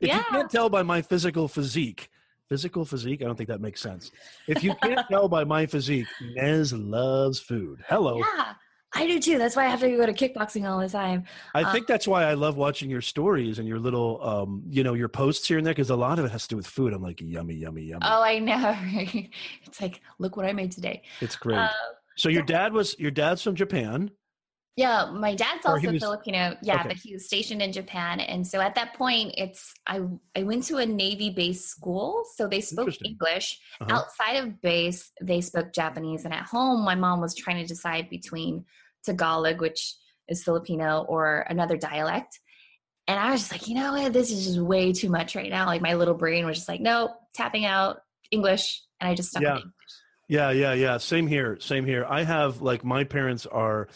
[0.00, 2.08] if you can't tell by my physical physique,
[2.48, 4.10] physical physique, I don't think that makes sense.
[4.46, 7.82] If you can't tell by my physique, Nez loves food.
[7.88, 8.18] Hello.
[8.18, 8.54] Yeah,
[8.94, 9.36] I do too.
[9.38, 11.24] That's why I have to go to kickboxing all the time.
[11.54, 14.84] I Uh, think that's why I love watching your stories and your little, um, you
[14.84, 16.66] know, your posts here and there because a lot of it has to do with
[16.66, 16.92] food.
[16.92, 18.06] I'm like, yummy, yummy, yummy.
[18.06, 18.76] Oh, I know.
[19.66, 21.02] It's like, look what I made today.
[21.20, 21.58] it's great.
[21.58, 21.68] Uh,
[22.16, 24.10] so your dad was your dad's from Japan.
[24.76, 26.54] Yeah, my dad's also was- Filipino.
[26.60, 26.88] Yeah, okay.
[26.88, 30.02] but he was stationed in Japan, and so at that point, it's I
[30.36, 33.58] I went to a Navy base school, so they spoke English.
[33.80, 33.96] Uh-huh.
[33.96, 38.10] Outside of base, they spoke Japanese, and at home, my mom was trying to decide
[38.10, 38.66] between
[39.02, 39.94] Tagalog, which
[40.28, 42.38] is Filipino, or another dialect.
[43.08, 45.48] And I was just like, you know what, this is just way too much right
[45.48, 45.66] now.
[45.66, 49.42] Like my little brain was just like, nope, tapping out English, and I just stuck
[49.42, 49.60] Yeah.
[50.28, 50.96] Yeah, yeah, yeah.
[50.98, 51.56] Same here.
[51.60, 52.04] Same here.
[52.08, 53.88] I have like my parents are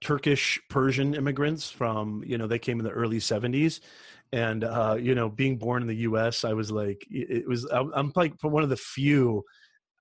[0.00, 3.80] Turkish Persian immigrants from, you know, they came in the early 70s.
[4.32, 8.12] And, uh, you know, being born in the US, I was like, it was, I'm,
[8.16, 9.44] like one of the few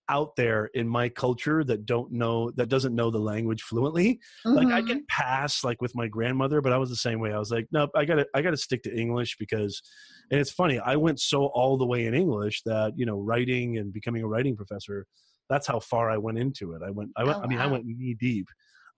[0.09, 4.19] out there in my culture that don't know, that doesn't know the language fluently.
[4.43, 7.33] Like I can pass like with my grandmother, but I was the same way.
[7.33, 9.81] I was like, nope, I gotta, I gotta stick to English because,
[10.31, 13.77] and it's funny, I went so all the way in English that, you know, writing
[13.77, 15.05] and becoming a writing professor,
[15.49, 16.81] that's how far I went into it.
[16.85, 18.47] I went, I went, Oh, I mean, I went knee deep.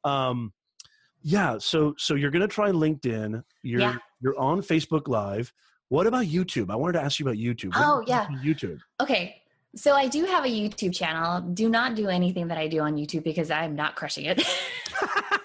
[0.03, 0.53] Um,
[1.27, 1.57] yeah.
[1.59, 3.43] So, so you're going to try LinkedIn.
[3.63, 3.95] You're, Yeah.
[4.21, 5.51] you're on Facebook live.
[5.89, 6.69] What about YouTube?
[6.71, 7.75] I wanted to ask you about YouTube.
[7.75, 8.27] What Oh, yeah.
[8.43, 8.79] YouTube.
[9.01, 9.41] Okay.
[9.75, 11.41] So I do have a YouTube channel.
[11.41, 14.41] Do not do anything that I do on YouTube because I'm not crushing it.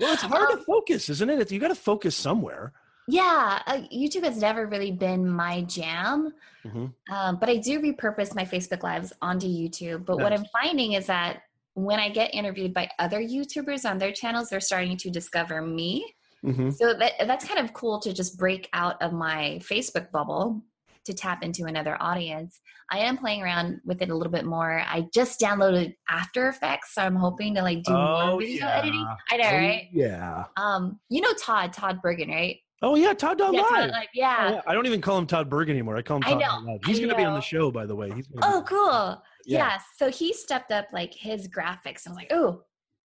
[0.00, 1.50] well, it's hard to Um, focus, isn't it?
[1.50, 2.72] You got to focus somewhere.
[3.08, 6.32] yeah, uh, YouTube has never really been my jam.
[6.66, 6.92] Mhm.
[7.08, 10.04] Um, but I do repurpose my Facebook lives onto YouTube.
[10.04, 11.42] But what I'm finding is that
[11.76, 16.14] when I get interviewed by other YouTubers on their channels, they're starting to discover me.
[16.44, 16.74] Mhm.
[16.74, 20.62] So that that's kind of cool to just break out of my Facebook bubble
[21.04, 22.60] to tap into another audience.
[22.90, 24.80] I am playing around with it a little bit more.
[24.86, 28.78] I just downloaded After Effects, so I'm hoping to like do Oh, more video yeah.
[28.78, 29.06] editing.
[29.30, 29.88] I know, Oh, right?
[29.92, 30.44] Yeah.
[30.56, 32.56] Um, you know Todd, Todd Bergen, right?
[32.82, 33.70] Oh yeah, Todd Dog Yeah, Live.
[33.70, 34.50] Todd, like, Oh, yeah.
[34.52, 34.60] yeah.
[34.66, 35.96] I don't even call him Todd Berg anymore.
[35.96, 36.80] I call him I Todd know, Live.
[36.86, 38.10] He's I going to be on the show, by the way.
[38.12, 39.22] He's Oh, be- cool.
[39.46, 39.58] Yeah.
[39.58, 39.78] Yeah.
[39.96, 42.06] So he stepped up like his graphics.
[42.06, 42.62] I was like, oh,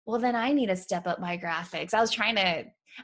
[0.06, 1.94] well then I need to step up my graphics.
[1.94, 2.42] I was trying to,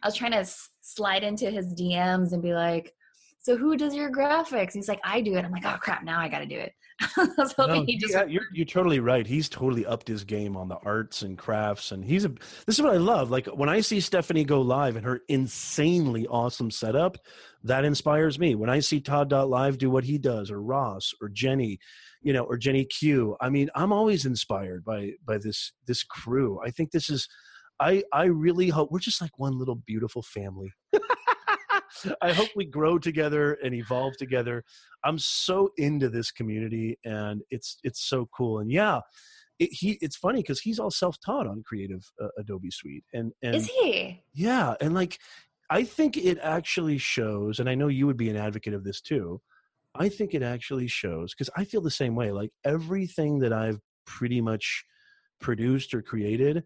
[0.02, 0.46] I was trying to
[0.82, 2.94] slide into his DMs and be like,
[3.40, 4.72] so who does your graphics?
[4.74, 5.44] He's like, I do it.
[5.44, 6.72] I'm like, oh crap, now I got to do it.
[7.18, 8.14] I was hoping No, he just.
[8.14, 9.26] yeah, you're you're totally right.
[9.26, 12.30] He's totally upped his game on the arts and crafts, and he's a.
[12.66, 13.32] This is what I love.
[13.32, 17.18] Like when I see Stephanie go live and her insanely awesome setup,
[17.64, 18.56] that inspires me.
[18.56, 21.80] When I see Todd Live do what he does, or Ross, or Jenny,
[22.24, 23.36] you know, or Jenny Q.
[23.42, 26.60] I mean, I'm always inspired by by this this crew.
[26.66, 27.28] I think this is.
[27.80, 30.72] I I really hope we're just like one little beautiful family.
[32.22, 34.64] I hope we grow together and evolve together.
[35.04, 38.60] I'm so into this community, and it's it's so cool.
[38.60, 39.02] And yeah,
[39.60, 43.32] it, he it's funny because he's all self taught on Creative uh, Adobe Suite, and
[43.42, 44.22] and Is he?
[44.34, 45.20] yeah, and like
[45.70, 49.02] I think it actually shows, and I know you would be an advocate of this
[49.02, 49.42] too.
[49.96, 52.32] I think it actually shows because I feel the same way.
[52.32, 54.84] Like everything that I've pretty much
[55.40, 56.64] produced or created,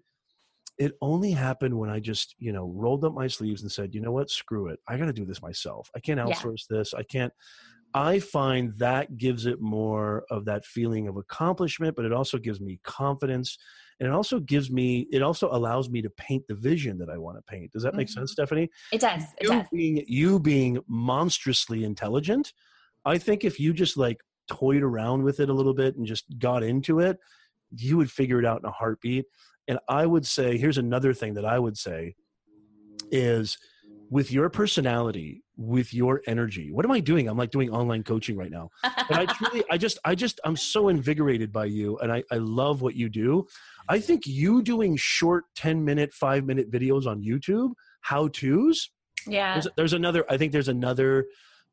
[0.77, 4.01] it only happened when I just, you know, rolled up my sleeves and said, you
[4.01, 4.79] know what, screw it.
[4.87, 5.89] I got to do this myself.
[5.95, 6.25] I can't Yeah.
[6.25, 6.93] outsource this.
[6.93, 7.33] I can't.
[7.93, 12.61] I find that gives it more of that feeling of accomplishment, but it also gives
[12.61, 13.57] me confidence.
[13.99, 17.17] And it also gives me, it also allows me to paint the vision that I
[17.17, 17.71] want to paint.
[17.71, 18.33] Does that make sense, Mhm.
[18.33, 18.69] Stephanie?
[18.91, 19.23] It does.
[19.39, 19.67] It you does.
[19.71, 22.53] being you being monstrously intelligent
[23.07, 26.25] i think if you just like toyed around with it a little bit and just
[26.37, 27.17] got into it
[27.75, 29.25] you would figure it out in a heartbeat
[29.67, 32.15] and i would say here's another thing that i would say
[33.11, 33.57] is
[34.09, 38.37] with your personality with your energy what am i doing i'm like doing online coaching
[38.37, 38.69] right now
[39.09, 42.37] but I truly, I just, I just, I'm so invigorated by you, and I, I
[42.37, 43.45] love what you do.
[43.89, 48.89] I think you doing short, ten minute, five minute videos on YouTube, how tos.
[49.25, 49.53] yeah.
[49.53, 50.25] There's, there's another.
[50.29, 51.25] I think there's another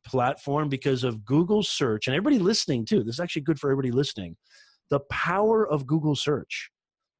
[0.05, 3.03] platform because of Google search and everybody listening too.
[3.03, 4.37] This is actually good for everybody listening.
[4.89, 6.69] The power of Google search,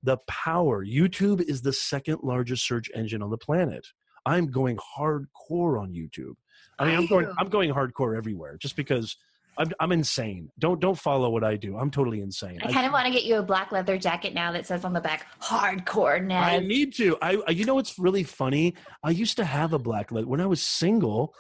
[0.04, 0.86] the power.
[0.86, 3.88] YouTube is the second largest search engine on the planet.
[4.26, 6.34] I'm going hardcore on YouTube.
[6.80, 7.32] I mean, I'm going?
[7.38, 9.16] I'm going hardcore everywhere just because
[9.58, 10.50] I'm I'm insane.
[10.60, 11.78] Don't don't follow what I do.
[11.78, 12.60] I'm totally insane.
[12.64, 14.94] I kind of want to get you a black leather jacket now that says on
[14.94, 16.42] the back "Hardcore now.
[16.42, 17.18] I need to.
[17.22, 18.76] I I- you know what's really funny?
[19.04, 21.34] I used to have a black leather when I was single.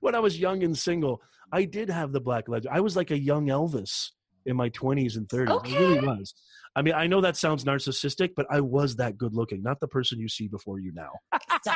[0.00, 1.22] When I was young and single,
[1.52, 2.68] I did have the black leather.
[2.70, 4.10] I was like a young Elvis
[4.46, 5.66] in my 20s and 30s.
[5.66, 6.34] I really was.
[6.76, 9.88] I mean, I know that sounds narcissistic, but I was that good looking, not the
[9.88, 11.10] person you see before you now.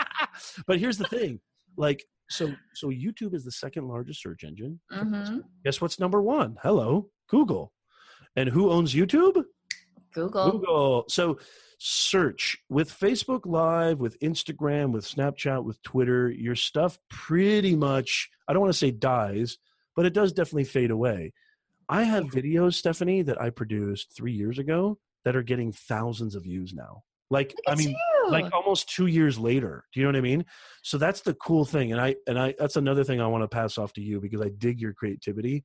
[0.66, 1.40] But here's the thing.
[1.76, 4.80] Like so so YouTube is the second largest search engine.
[4.92, 5.42] Mhm.
[5.64, 6.58] Guess what's number 1?
[6.62, 7.72] Hello, Google.
[8.36, 9.44] And who owns YouTube?
[10.14, 10.50] Google.
[10.50, 11.04] Google.
[11.08, 11.38] So
[11.82, 18.52] search with Facebook Live, with Instagram, with Snapchat, with Twitter, your stuff pretty much, I
[18.52, 19.56] don't want to say dies,
[19.96, 21.32] but it does definitely fade away.
[21.88, 26.42] I have videos, Stephanie, that I produced three years ago that are getting thousands of
[26.42, 27.02] views now.
[27.30, 28.30] Like, I mean, you.
[28.30, 29.84] like almost two years later.
[29.94, 30.44] Do you know what I mean?
[30.82, 31.92] So that's the cool thing.
[31.92, 34.42] And I, and I, that's another thing I want to pass off to you because
[34.42, 35.64] I dig your creativity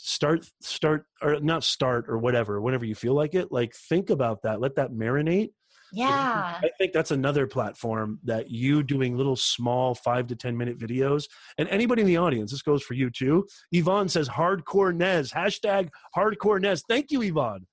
[0.00, 4.40] start start or not start or whatever whenever you feel like it like think about
[4.42, 5.50] that let that marinate
[5.92, 6.56] yeah.
[6.62, 11.24] i think that's another platform that you doing little small five to ten minute videos
[11.58, 15.88] and anybody in the audience this goes for you too yvonne says hardcore nez hashtag
[16.16, 17.66] hardcore nez thank you yvonne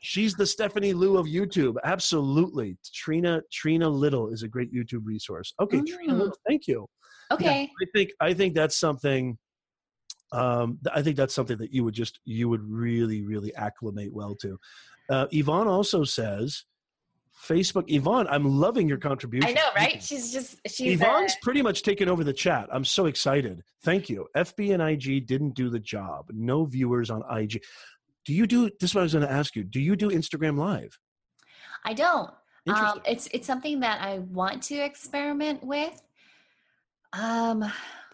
[0.00, 5.52] she's the stephanie liu of youtube absolutely trina trina little is a great youtube resource
[5.60, 6.18] okay trina Mm.
[6.18, 6.86] little thank you
[7.30, 7.70] Yeah, Okay.
[7.82, 9.36] I think I think that's something.
[10.32, 14.34] Um, I think that's something that you would just you would really really acclimate well
[14.36, 14.58] to.
[15.08, 16.64] Uh, Yvonne also says,
[17.40, 17.84] Facebook.
[17.88, 19.48] Yvonne, I'm loving your contribution.
[19.48, 20.02] I know, right?
[20.02, 22.68] She's just she's uh, Yvonne's pretty much taken over the chat.
[22.70, 23.62] I'm so excited.
[23.82, 24.28] Thank you.
[24.36, 26.26] FB and IG didn't do the job.
[26.30, 27.62] No viewers on IG.
[28.24, 28.90] Do you do this?
[28.90, 29.64] Is what I was going to ask you.
[29.64, 30.98] Do you do Instagram Live?
[31.84, 32.30] I don't.
[32.68, 36.00] Um, it's it's something that I want to experiment with.
[37.12, 37.64] Um,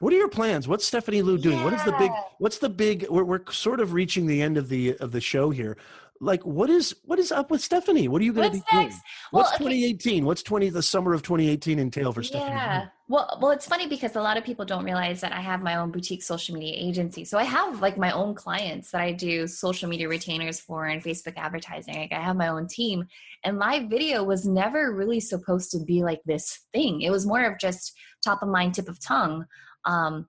[0.01, 0.68] What are your plans?
[0.68, 1.64] What's Stephanie Liu doing?
[1.64, 2.11] What is the big?
[2.38, 3.07] What's the big?
[3.09, 5.76] We're we're sort of reaching the end of the of the show here.
[6.20, 8.09] Like, what is what is up with Stephanie?
[8.09, 8.72] What are you going to be next?
[8.72, 8.88] doing?
[9.32, 10.24] Well, What's okay, 2018?
[10.24, 12.51] What's 20 the summer of 2018 entail for Stephanie?
[12.51, 12.59] Liu?
[12.59, 12.86] Yeah.
[13.09, 15.76] Well, well, it's funny because a lot of people don't realize that I have my
[15.76, 17.24] own boutique social media agency.
[17.24, 21.03] So I have like my own clients that I do social media retainers for and
[21.03, 21.94] Facebook advertising.
[21.97, 23.07] Like I have my own team.
[23.44, 27.03] And live video was never really supposed to be like this thing.
[27.03, 27.92] It was more of just
[28.24, 29.47] top of mind, tip of tongue.
[29.87, 30.28] Um,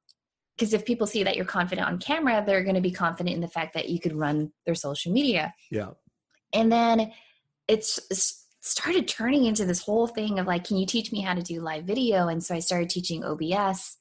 [0.57, 3.41] because if people see that you're confident on camera, they're going to be confident in
[3.41, 5.91] the fact that you could run their social media Yeah.
[6.53, 7.11] and then
[7.67, 11.33] it's it's started turning into this whole thing of like can you teach me how
[11.33, 13.97] to do live video and so i started teaching obs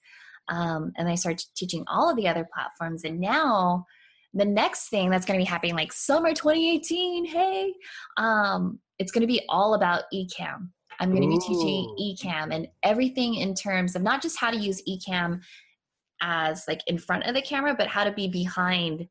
[0.49, 3.85] um, and i started teaching all of the other platforms and now
[4.35, 7.73] the next thing that's going to be happening like summer 2018 hey
[8.17, 10.71] um, it's going to be all about Ecamm.
[11.01, 14.57] I'm going to be teaching Ecamm and everything in terms of not just how to
[14.57, 15.41] use Ecamm
[16.23, 19.09] as like in front of the camera, but how to be behind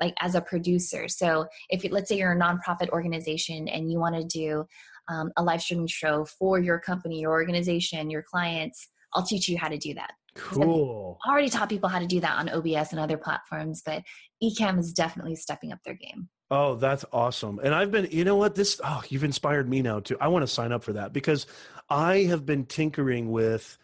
[0.00, 1.08] like as a producer.
[1.08, 4.64] So if you, let's say you're a nonprofit organization and you want to do
[5.08, 9.58] um, a live streaming show for your company, your organization, your clients, I'll teach you
[9.58, 10.12] how to do that.
[10.34, 11.18] Cool.
[11.24, 14.02] I already taught people how to do that on OBS and other platforms, but
[14.42, 16.28] Ecamm is definitely stepping up their game.
[16.50, 17.58] Oh, that's awesome.
[17.62, 20.16] And I've been, you know what, this, oh, you've inspired me now too.
[20.20, 21.46] I want to sign up for that because
[21.88, 23.78] I have been tinkering with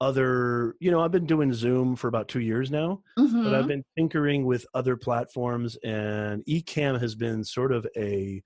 [0.00, 3.54] other, you know, I've been doing Zoom for about two years now, but Mhm.
[3.54, 8.42] I've been tinkering with other platforms and Ecamm has been sort of a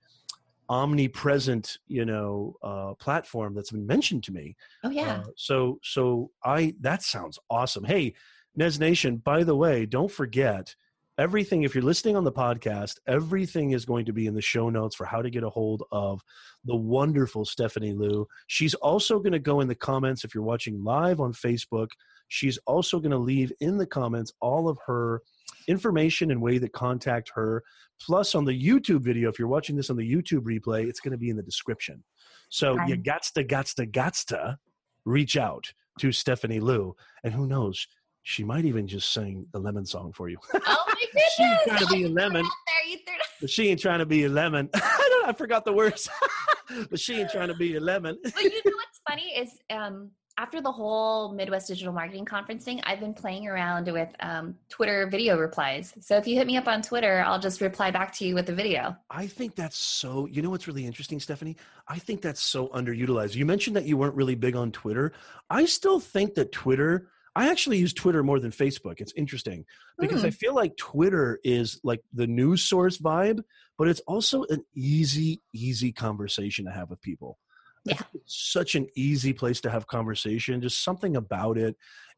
[0.69, 4.55] omnipresent, you know, uh, platform that's been mentioned to me.
[4.83, 5.19] Oh yeah.
[5.19, 7.83] Uh, so, so I, that sounds awesome.
[7.83, 8.13] Hey,
[8.55, 10.75] Nez Nation, by the way, don't forget
[11.17, 11.63] everything.
[11.63, 14.95] If you're listening on the podcast, everything is going to be in the show notes
[14.95, 16.21] for how to get a hold of
[16.65, 18.27] the wonderful Stephanie Liu.
[18.47, 21.89] She's also going to go in the comments if you're watching live on Facebook.
[22.29, 25.21] She's also going to leave in the comments all of her
[25.67, 27.63] information and way to contact her.
[28.01, 31.11] Plus, on the YouTube video, if you're watching this on the YouTube replay, it's going
[31.11, 32.03] to be in the description.
[32.49, 33.03] So you Right.
[33.03, 34.57] gots to, gots to, gots to
[35.05, 36.95] reach out to Stephanie Liu.
[37.23, 37.87] And who knows,
[38.23, 40.37] she might even just sing the lemon song for you.
[40.53, 40.95] Oh my
[41.35, 41.67] She goodness!
[41.67, 42.43] ain't trying to be a you threw it lemon.
[42.43, 44.69] There, you threw it But she ain't trying to be a lemon.
[44.73, 46.09] I don't I forgot the words.
[46.89, 48.17] but she ain't trying to be a lemon.
[48.23, 52.81] but you know what's funny is um, after the whole Midwest Digital Marketing Conference thing,
[52.85, 55.93] I've been playing around with um, Twitter video replies.
[55.99, 58.47] So if you hit me up on Twitter, I'll just reply back to you with
[58.47, 58.95] the video.
[59.09, 60.25] I think that's so.
[60.27, 61.57] You know what's really interesting, Stephanie?
[61.87, 63.35] I think that's so underutilized.
[63.35, 65.11] You mentioned that you weren't really big on Twitter.
[65.49, 67.09] I still think that Twitter.
[67.35, 69.01] I actually use Twitter more than Facebook.
[69.01, 69.65] It's interesting
[69.97, 70.35] because I hmm.
[70.35, 73.41] feel like Twitter is like the news source vibe,
[73.77, 77.39] but it's also an easy, easy conversation to have with people.
[77.85, 77.99] Yeah.
[78.13, 81.75] It's such an easy place to have conversation, just something about it.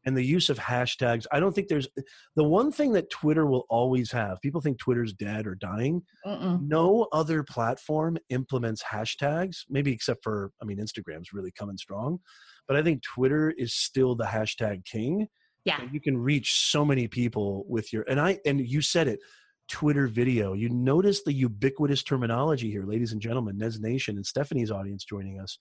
[0.07, 1.25] And the use of hashtags.
[1.31, 1.87] I don't think there's
[2.35, 4.39] the one thing that Twitter will always have.
[4.39, 6.03] People think Twitter's dead or dying.
[6.23, 12.19] No other platform implements hashtags, maybe except for, I mean, Instagram's really coming strong.
[12.67, 15.27] But I think Twitter is still the hashtag king.
[15.65, 15.81] Yeah.
[15.91, 19.19] You can reach so many people with your, and I, and you said it,
[19.67, 20.53] Twitter video.
[20.53, 25.39] You notice the ubiquitous terminology here, ladies and gentlemen, Nez Nation and Stephanie's audience joining
[25.39, 25.57] us.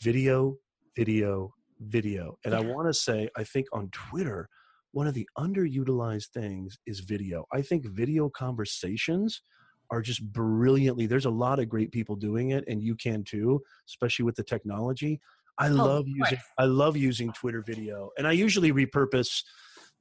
[0.00, 0.56] Video,
[0.96, 2.38] video, video.
[2.44, 4.48] And I want to say, I think on Twitter,
[4.92, 7.46] one of the underutilized things is video.
[7.52, 9.42] I think video conversations
[9.90, 13.60] are just brilliantly, there's a lot of great people doing it, and you can too,
[13.86, 15.20] especially with the technology.
[15.58, 16.38] I Oh, love using.
[16.58, 18.10] I love using Twitter video.
[18.18, 19.42] And I usually repurpose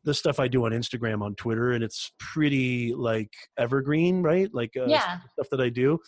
[0.03, 4.49] the stuff I do on Instagram on Twitter, and it's pretty like evergreen, right?
[4.53, 5.19] Like uh, Yeah.
[5.33, 5.99] stuff that I do.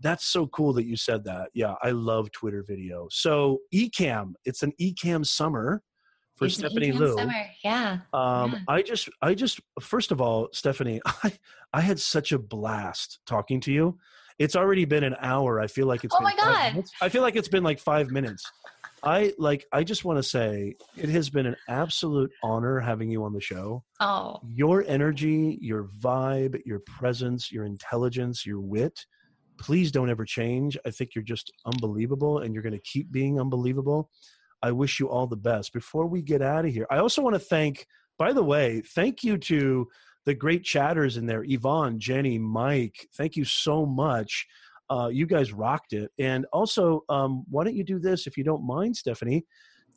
[0.00, 1.50] That's so cool that you said that.
[1.54, 3.08] Yeah, I love Twitter video.
[3.10, 5.82] So Ecamm, it's an Ecamm summer
[6.36, 7.16] for It's Stephanie Liu.
[7.16, 7.46] Summer.
[7.64, 7.98] Yeah.
[8.12, 8.58] Um, Yeah.
[8.68, 11.32] I just, I just, first of all, Stephanie, I,
[11.72, 13.98] I had such a blast talking to you.
[14.38, 15.60] It's already been an hour.
[15.60, 16.14] I feel like it's.
[16.18, 16.72] Oh my God.
[16.72, 16.92] minutes.
[17.02, 18.50] I feel like it's been like five minutes.
[19.02, 19.66] I like.
[19.72, 23.40] I just want to say it has been an absolute honor having you on the
[23.40, 23.84] show.
[24.00, 29.06] Oh, Your energy, your vibe, your presence, your intelligence, your wit.
[29.58, 30.76] Please don't ever change.
[30.86, 34.10] I think you're just unbelievable, and you're going to keep being unbelievable.
[34.62, 35.72] I wish you all the best.
[35.72, 37.86] Before we get out of here, I also want to thank,
[38.18, 39.88] by the way, thank you to
[40.26, 43.08] the great chatters in there Yvonne, Jenny, Mike.
[43.16, 44.46] Thank you so much.
[44.90, 46.10] Uh, you guys rocked it.
[46.18, 49.46] And also, um, why don't you do this, if you don't mind, Stephanie?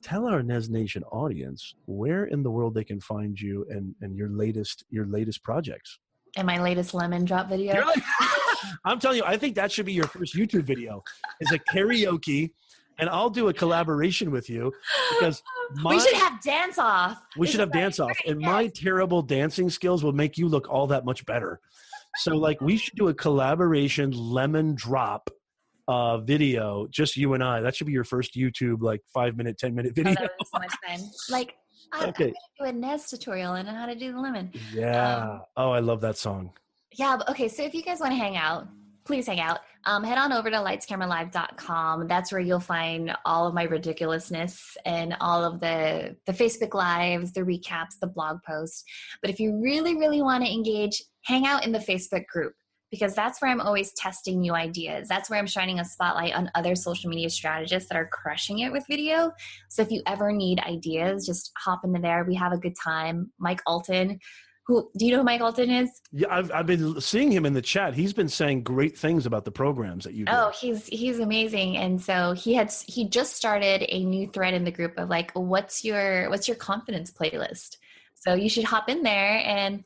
[0.03, 4.15] Tell our Nez Nation audience where in the world they can find you and, and
[4.15, 5.97] your latest your latest projects.
[6.35, 7.73] and my latest lemon drop video.
[7.85, 8.03] Like-
[8.85, 11.03] I'm telling you, I think that should be your first YouTube video.
[11.41, 12.51] Is a karaoke,
[12.97, 14.73] and I'll do a collaboration with you
[15.11, 15.41] because
[15.75, 17.21] my, we should have dance off.
[17.37, 20.87] we should have dance off, and my terrible dancing skills will make you look all
[20.87, 21.59] that much better.
[22.17, 25.29] So, like, we should do a collaboration lemon drop
[25.87, 27.61] uh, video, just you and I.
[27.61, 30.13] That should be your first YouTube, like five minute, ten minute Oh, video.
[30.15, 31.09] that so much fun.
[31.29, 31.55] Like,
[31.91, 32.25] I, Okay.
[32.59, 34.51] I'm gonna do a Nez tutorial on how to do the lemon.
[34.73, 35.39] Yeah.
[35.57, 36.51] oh, I love that song.
[36.97, 38.67] Yeah, but okay, so if you guys want to hang out,
[39.05, 39.59] please hang out.
[39.85, 42.07] Um, head on over to lightscameralive.com.
[42.07, 47.33] That's where you'll find all of my ridiculousness and all of the the Facebook lives,
[47.33, 48.83] the recaps, the blog posts.
[49.21, 52.53] But if you really, really want to engage, hang out in the Facebook group
[52.93, 55.07] because that's where I'm always testing new ideas.
[55.07, 58.71] That's where I'm shining a spotlight on other social media strategists that are crushing it
[58.71, 59.31] with video.
[59.67, 62.23] So if you ever need ideas, just hop into there.
[62.23, 63.31] We have a good time.
[63.39, 64.19] Mike Allton,
[64.65, 66.01] who do you know who Mike Allton is?
[66.11, 67.93] Yeah, I've, I've been seeing him in the chat.
[67.93, 70.31] He's been saying great things about the programs that you do.
[70.33, 74.63] Oh, he's he's amazing, and so he had he just started a new thread in
[74.63, 77.77] the group of like, what's your what's your confidence playlist?
[78.15, 79.83] So you should hop in there and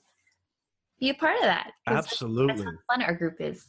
[1.00, 1.72] be a part of that.
[1.88, 2.64] 'cause That's Absolutely.
[2.66, 3.66] how fun our group is.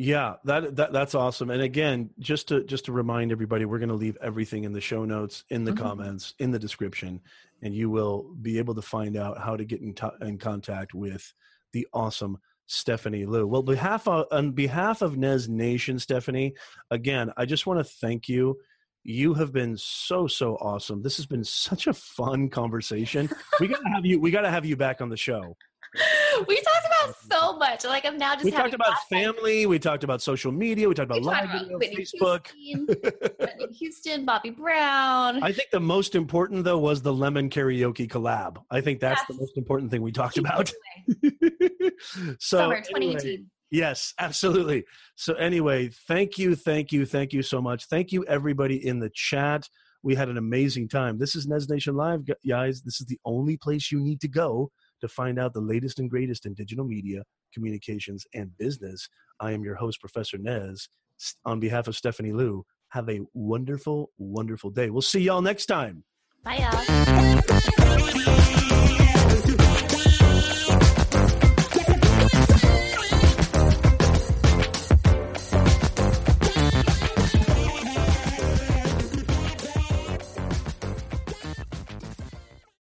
[0.00, 1.50] Yeah, that, that that's awesome.
[1.50, 4.80] And again, just to just to remind everybody, we're going to leave everything in the
[4.80, 5.78] show notes, in the Mhm.
[5.78, 7.20] comments, in the description,
[7.62, 10.94] and you will be able to find out how to get in, to in contact
[10.94, 11.32] with
[11.72, 13.46] the awesome Stephanie Liu.
[13.46, 16.54] Well, behalf of, on behalf of Nez Nation, Stephanie,
[16.90, 18.58] again, I just want to thank you.
[19.04, 21.02] You have been so so awesome.
[21.02, 23.30] This has been such a fun conversation.
[23.60, 24.20] we got to have you.
[24.20, 25.56] We got to have you back on the show.
[26.48, 27.84] we talked about so much.
[27.84, 29.66] Like I'm now just we talked about family.
[29.66, 30.88] We talked about social media.
[30.88, 32.46] We talked about We live talked about video, Facebook.
[32.48, 32.86] Houston,
[33.40, 35.42] Whitney Houston, Bobby Brown.
[35.42, 38.62] I think the most important though was the lemon karaoke collab.
[38.70, 40.72] I think that's the most important thing we talked about.
[42.38, 43.46] so Summer anyway, 2018.
[43.70, 44.84] yes, absolutely.
[45.16, 47.86] So anyway, thank you, thank you, thank you so much.
[47.86, 49.68] Thank you everybody in the chat.
[50.02, 51.18] We had an amazing time.
[51.18, 52.82] This is Nez Nation Live, guys.
[52.82, 54.70] This is the only place you need to go
[55.00, 57.22] to find out the latest and greatest in digital media,
[57.52, 59.08] communications, and business.
[59.40, 60.88] I am your host, Professor Nez.
[61.44, 64.90] On behalf of Stephanie Liu, have a wonderful, wonderful day.
[64.90, 66.04] We'll see y'all next time.
[66.44, 68.48] Bye, y'all.